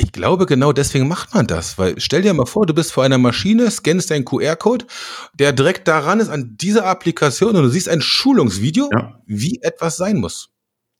Ich 0.00 0.12
glaube, 0.12 0.46
genau 0.46 0.72
deswegen 0.72 1.08
macht 1.08 1.34
man 1.34 1.48
das, 1.48 1.76
weil 1.76 1.98
stell 1.98 2.22
dir 2.22 2.32
mal 2.32 2.46
vor, 2.46 2.66
du 2.66 2.74
bist 2.74 2.92
vor 2.92 3.02
einer 3.02 3.18
Maschine, 3.18 3.68
scannst 3.68 4.12
deinen 4.12 4.24
QR-Code, 4.24 4.86
der 5.34 5.52
direkt 5.52 5.88
daran 5.88 6.20
ist 6.20 6.28
an 6.28 6.56
dieser 6.56 6.86
Applikation 6.86 7.56
und 7.56 7.62
du 7.64 7.68
siehst 7.68 7.88
ein 7.88 8.00
Schulungsvideo, 8.00 8.90
ja. 8.92 9.20
wie 9.26 9.58
etwas 9.60 9.96
sein 9.96 10.18
muss. 10.18 10.50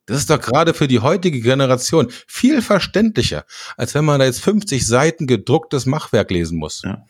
Das 0.07 0.19
ist 0.19 0.31
doch 0.31 0.41
gerade 0.41 0.75
für 0.75 0.89
die 0.89 0.99
heutige 0.99 1.41
Generation 1.41 2.09
viel 2.27 2.61
verständlicher, 2.61 3.45
als 3.77 3.95
wenn 3.95 4.05
man 4.05 4.19
da 4.19 4.27
jetzt 4.27 4.41
50 4.41 4.85
Seiten 4.85 5.29
gedrucktes 5.29 5.87
Machwerk 5.87 6.31
lesen 6.33 6.59
muss. 6.59 6.83
Ja. 6.83 7.05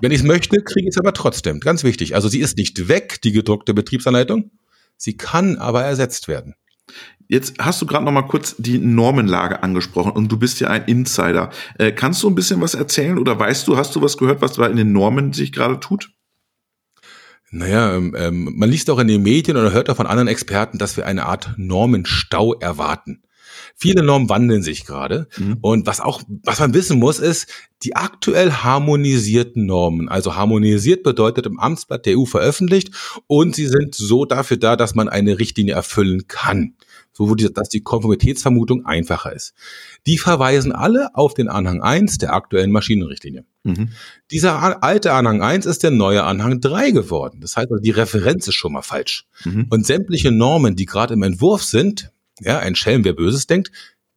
Wenn 0.00 0.12
ich 0.12 0.20
es 0.20 0.24
möchte, 0.24 0.62
kriege 0.62 0.88
ich 0.88 0.94
es 0.94 0.98
aber 0.98 1.12
trotzdem. 1.12 1.60
Ganz 1.60 1.84
wichtig. 1.84 2.14
Also 2.14 2.28
sie 2.28 2.40
ist 2.40 2.56
nicht 2.56 2.88
weg, 2.88 3.20
die 3.22 3.32
gedruckte 3.32 3.74
Betriebsanleitung. 3.74 4.50
Sie 4.96 5.16
kann 5.16 5.56
aber 5.56 5.82
ersetzt 5.82 6.28
werden. 6.28 6.54
Jetzt 7.28 7.54
hast 7.58 7.80
du 7.80 7.86
gerade 7.86 8.04
noch 8.04 8.12
mal 8.12 8.22
kurz 8.22 8.54
die 8.58 8.78
Normenlage 8.78 9.62
angesprochen 9.62 10.12
und 10.12 10.30
du 10.30 10.38
bist 10.38 10.60
ja 10.60 10.68
ein 10.68 10.84
Insider. 10.84 11.50
Äh, 11.78 11.92
kannst 11.92 12.22
du 12.22 12.28
ein 12.28 12.34
bisschen 12.34 12.60
was 12.60 12.74
erzählen 12.74 13.18
oder 13.18 13.38
weißt 13.38 13.66
du, 13.66 13.76
hast 13.76 13.96
du 13.96 14.02
was 14.02 14.18
gehört, 14.18 14.42
was 14.42 14.52
da 14.52 14.66
in 14.66 14.76
den 14.76 14.92
Normen 14.92 15.32
sich 15.32 15.52
gerade 15.52 15.80
tut? 15.80 16.10
Naja, 17.50 17.96
ähm, 17.96 18.14
ähm, 18.16 18.52
man 18.56 18.70
liest 18.70 18.88
auch 18.90 18.98
in 18.98 19.08
den 19.08 19.22
Medien 19.22 19.56
oder 19.56 19.72
hört 19.72 19.90
auch 19.90 19.96
von 19.96 20.06
anderen 20.06 20.28
Experten, 20.28 20.78
dass 20.78 20.96
wir 20.96 21.06
eine 21.06 21.26
Art 21.26 21.54
Normenstau 21.56 22.54
erwarten. 22.54 23.22
Viele 23.76 24.02
Normen 24.02 24.28
wandeln 24.28 24.62
sich 24.62 24.84
gerade. 24.84 25.28
Mhm. 25.38 25.58
Und 25.60 25.86
was 25.86 26.00
auch, 26.00 26.22
was 26.44 26.60
man 26.60 26.74
wissen 26.74 26.98
muss, 26.98 27.18
ist, 27.18 27.48
die 27.82 27.96
aktuell 27.96 28.52
harmonisierten 28.52 29.66
Normen, 29.66 30.08
also 30.08 30.36
harmonisiert 30.36 31.02
bedeutet 31.02 31.46
im 31.46 31.58
Amtsblatt 31.58 32.06
der 32.06 32.18
EU 32.18 32.24
veröffentlicht 32.24 32.90
und 33.26 33.56
sie 33.56 33.66
sind 33.66 33.94
so 33.94 34.24
dafür 34.24 34.56
da, 34.56 34.76
dass 34.76 34.94
man 34.94 35.08
eine 35.08 35.38
Richtlinie 35.38 35.74
erfüllen 35.74 36.28
kann. 36.28 36.74
So, 37.14 37.34
dass 37.34 37.68
die 37.68 37.82
Konformitätsvermutung 37.82 38.86
einfacher 38.86 39.34
ist. 39.34 39.52
Die 40.06 40.16
verweisen 40.16 40.72
alle 40.72 41.14
auf 41.14 41.34
den 41.34 41.48
Anhang 41.48 41.82
1 41.82 42.16
der 42.16 42.32
aktuellen 42.32 42.72
Maschinenrichtlinie. 42.72 43.44
Mhm. 43.64 43.90
Dieser 44.30 44.82
alte 44.82 45.12
Anhang 45.12 45.42
1 45.42 45.66
ist 45.66 45.82
der 45.82 45.90
neue 45.90 46.24
Anhang 46.24 46.60
3 46.60 46.90
geworden. 46.90 47.40
Das 47.42 47.56
heißt, 47.56 47.70
also, 47.70 47.82
die 47.82 47.90
Referenz 47.90 48.48
ist 48.48 48.54
schon 48.54 48.72
mal 48.72 48.82
falsch. 48.82 49.26
Mhm. 49.44 49.66
Und 49.68 49.86
sämtliche 49.86 50.32
Normen, 50.32 50.74
die 50.74 50.86
gerade 50.86 51.12
im 51.12 51.22
Entwurf 51.22 51.62
sind, 51.62 52.12
ja, 52.44 52.58
ein 52.58 52.74
Schelm, 52.74 53.04
wer 53.04 53.12
Böses 53.12 53.46
denkt, 53.46 53.70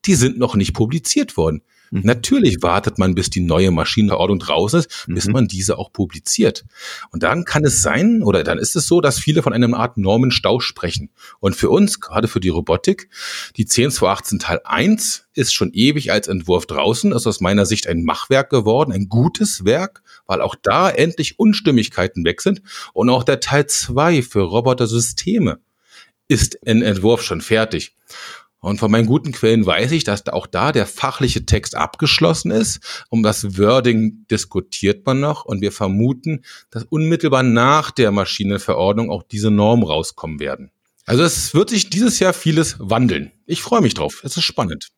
die 0.06 0.16
sind 0.16 0.38
noch 0.38 0.56
nicht 0.56 0.74
publiziert 0.74 1.38
worden. 1.38 1.62
Mhm. 1.92 2.02
Natürlich 2.04 2.62
wartet 2.62 2.98
man, 2.98 3.16
bis 3.16 3.30
die 3.30 3.42
neue 3.42 3.72
Maschinenverordnung 3.72 4.40
draußen 4.40 4.80
ist, 4.80 5.06
bis 5.08 5.28
mhm. 5.28 5.34
man 5.34 5.48
diese 5.48 5.78
auch 5.78 5.92
publiziert. 5.92 6.66
Und 7.12 7.24
dann 7.24 7.46
kann 7.46 7.64
es 7.64 7.82
sein, 7.82 8.22
oder 8.24 8.44
dann 8.44 8.58
ist 8.58 8.76
es 8.76 8.88
so, 8.88 9.02
dass 9.02 9.20
viele 9.20 9.44
von 9.44 9.54
einer 9.54 9.76
Art 9.78 9.98
Normenstau 9.98 10.60
sprechen. 10.60 11.10
Und 11.40 11.56
für 11.56 11.70
uns, 11.70 12.00
gerade 12.00 12.28
für 12.28 12.40
die 12.40 12.50
Robotik, 12.50 13.10
die 13.56 13.66
10218 13.66 14.40
Teil 14.40 14.62
1 14.64 15.28
ist 15.34 15.54
schon 15.54 15.72
ewig 15.74 16.12
als 16.12 16.28
Entwurf 16.28 16.66
draußen, 16.66 17.12
ist 17.12 17.28
aus 17.28 17.42
meiner 17.42 17.66
Sicht 17.66 17.88
ein 17.88 18.04
Machwerk 18.04 18.50
geworden, 18.50 18.92
ein 18.92 19.10
gutes 19.10 19.66
Werk, 19.66 20.02
weil 20.28 20.42
auch 20.42 20.56
da 20.62 20.90
endlich 20.90 21.40
Unstimmigkeiten 21.40 22.26
weg 22.26 22.42
sind. 22.42 22.62
Und 22.94 23.10
auch 23.10 23.24
der 23.24 23.40
Teil 23.40 23.68
2 23.68 24.22
für 24.22 24.42
Robotersysteme 24.42 25.60
ist 26.28 26.56
in 26.56 26.82
Entwurf 26.82 27.22
schon 27.22 27.42
fertig. 27.42 27.96
Und 28.66 28.80
von 28.80 28.90
meinen 28.90 29.06
guten 29.06 29.32
Quellen 29.32 29.64
weiß 29.64 29.92
ich, 29.92 30.06
dass 30.06 30.26
auch 30.28 30.48
da 30.48 30.72
der 30.72 30.88
fachliche 30.88 31.46
Text 31.46 31.76
abgeschlossen 31.76 32.50
ist. 32.50 33.06
Um 33.10 33.22
das 33.22 33.60
Wording 33.60 34.26
diskutiert 34.32 35.06
man 35.06 35.20
noch 35.20 35.46
und 35.46 35.62
wir 35.62 35.72
vermuten, 35.72 36.44
dass 36.72 36.84
unmittelbar 36.84 37.44
nach 37.44 37.92
der 37.92 38.10
Maschinenverordnung 38.10 39.12
auch 39.12 39.22
diese 39.22 39.52
Normen 39.52 39.86
rauskommen 39.86 40.40
werden. 40.40 40.72
Also 41.06 41.22
es 41.22 41.54
wird 41.54 41.70
sich 41.70 41.92
dieses 41.92 42.20
Jahr 42.20 42.34
vieles 42.34 42.78
wandeln. 42.80 43.32
Ich 43.46 43.62
freue 43.62 43.82
mich 43.82 43.94
drauf. 43.94 44.22
Es 44.24 44.36
ist 44.36 44.44
spannend. 44.44 44.90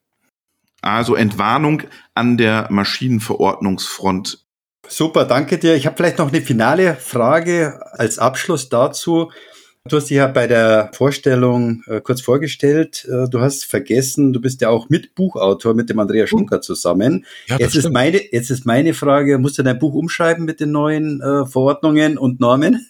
Also 0.81 1.15
Entwarnung 1.15 1.83
an 2.13 2.37
der 2.37 2.67
Maschinenverordnungsfront. 2.69 4.45
Super, 4.87 5.25
danke 5.25 5.57
dir. 5.57 5.75
Ich 5.75 5.85
habe 5.85 5.97
vielleicht 5.97 6.19
noch 6.19 6.29
eine 6.29 6.41
finale 6.41 6.95
Frage 6.95 7.81
als 7.91 8.19
Abschluss 8.19 8.69
dazu. 8.69 9.29
Du 9.87 9.97
hast 9.97 10.09
dich 10.09 10.17
ja 10.17 10.27
bei 10.27 10.47
der 10.47 10.91
Vorstellung 10.93 11.83
äh, 11.87 12.01
kurz 12.01 12.21
vorgestellt. 12.21 13.05
Äh, 13.09 13.29
du 13.29 13.39
hast 13.39 13.65
vergessen, 13.65 14.33
du 14.33 14.41
bist 14.41 14.61
ja 14.61 14.69
auch 14.69 14.89
Mitbuchautor 14.89 15.73
mit 15.73 15.89
dem 15.89 15.99
Andreas 15.99 16.29
Schunker 16.29 16.61
zusammen. 16.61 17.25
Ja, 17.47 17.57
jetzt, 17.57 17.75
ist 17.75 17.89
meine, 17.91 18.19
jetzt 18.31 18.49
ist 18.49 18.65
meine 18.65 18.93
Frage, 18.93 19.37
musst 19.37 19.57
du 19.57 19.63
dein 19.63 19.79
Buch 19.79 19.93
umschreiben 19.93 20.45
mit 20.45 20.59
den 20.59 20.71
neuen 20.71 21.21
äh, 21.21 21.45
Verordnungen 21.45 22.17
und 22.17 22.39
Normen? 22.39 22.87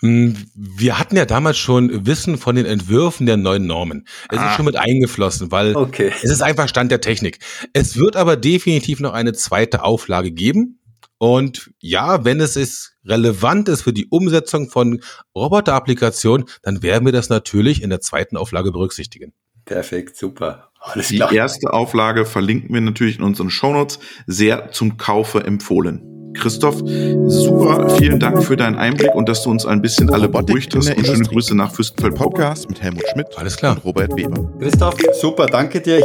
Hm, 0.00 0.36
wir 0.54 0.98
hatten 0.98 1.16
ja 1.16 1.24
damals 1.24 1.58
schon 1.58 2.06
Wissen 2.06 2.38
von 2.38 2.56
den 2.56 2.66
Entwürfen 2.66 3.26
der 3.26 3.36
neuen 3.36 3.66
Normen. 3.66 4.06
Es 4.30 4.38
ah. 4.38 4.50
ist 4.50 4.56
schon 4.56 4.66
mit 4.66 4.76
eingeflossen, 4.76 5.50
weil 5.50 5.74
okay. 5.76 6.12
es 6.22 6.30
ist 6.30 6.42
einfach 6.42 6.68
Stand 6.68 6.90
der 6.90 7.00
Technik. 7.00 7.38
Es 7.72 7.96
wird 7.96 8.16
aber 8.16 8.36
definitiv 8.36 9.00
noch 9.00 9.12
eine 9.12 9.32
zweite 9.32 9.82
Auflage 9.82 10.30
geben. 10.30 10.78
Und 11.24 11.70
ja, 11.80 12.26
wenn 12.26 12.38
es 12.38 12.54
ist 12.54 12.98
relevant 13.06 13.70
ist 13.70 13.80
für 13.80 13.94
die 13.94 14.08
Umsetzung 14.10 14.68
von 14.68 15.00
Roboter-Applikationen, 15.34 16.46
dann 16.62 16.82
werden 16.82 17.06
wir 17.06 17.12
das 17.12 17.30
natürlich 17.30 17.82
in 17.82 17.88
der 17.88 18.02
zweiten 18.02 18.36
Auflage 18.36 18.72
berücksichtigen. 18.72 19.32
Perfekt, 19.64 20.18
super. 20.18 20.68
Alles 20.78 21.08
die 21.08 21.16
klar. 21.16 21.32
erste 21.32 21.72
Auflage 21.72 22.26
verlinken 22.26 22.74
wir 22.74 22.82
natürlich 22.82 23.16
in 23.16 23.24
unseren 23.24 23.48
Shownotes. 23.48 24.00
Sehr 24.26 24.70
zum 24.72 24.98
Kaufe 24.98 25.42
empfohlen. 25.44 26.34
Christoph, 26.34 26.82
super, 27.26 27.88
vielen 27.96 28.20
Dank 28.20 28.44
für 28.44 28.56
deinen 28.56 28.76
Einblick 28.76 29.14
und 29.14 29.26
dass 29.26 29.44
du 29.44 29.50
uns 29.50 29.64
ein 29.64 29.80
bisschen 29.80 30.10
alle 30.10 30.28
beruhigt 30.28 30.76
hast. 30.76 30.94
Und 30.94 31.06
schöne 31.06 31.24
Grüße 31.24 31.56
nach 31.56 31.72
Fürstenfeld 31.72 32.16
Podcast 32.16 32.68
mit 32.68 32.82
Helmut 32.82 33.04
Schmidt 33.10 33.28
Alles 33.36 33.56
klar. 33.56 33.76
und 33.76 33.84
Robert 33.86 34.14
Weber. 34.14 34.52
Christoph, 34.58 34.96
super, 35.18 35.46
danke 35.46 35.80
dir. 35.80 36.02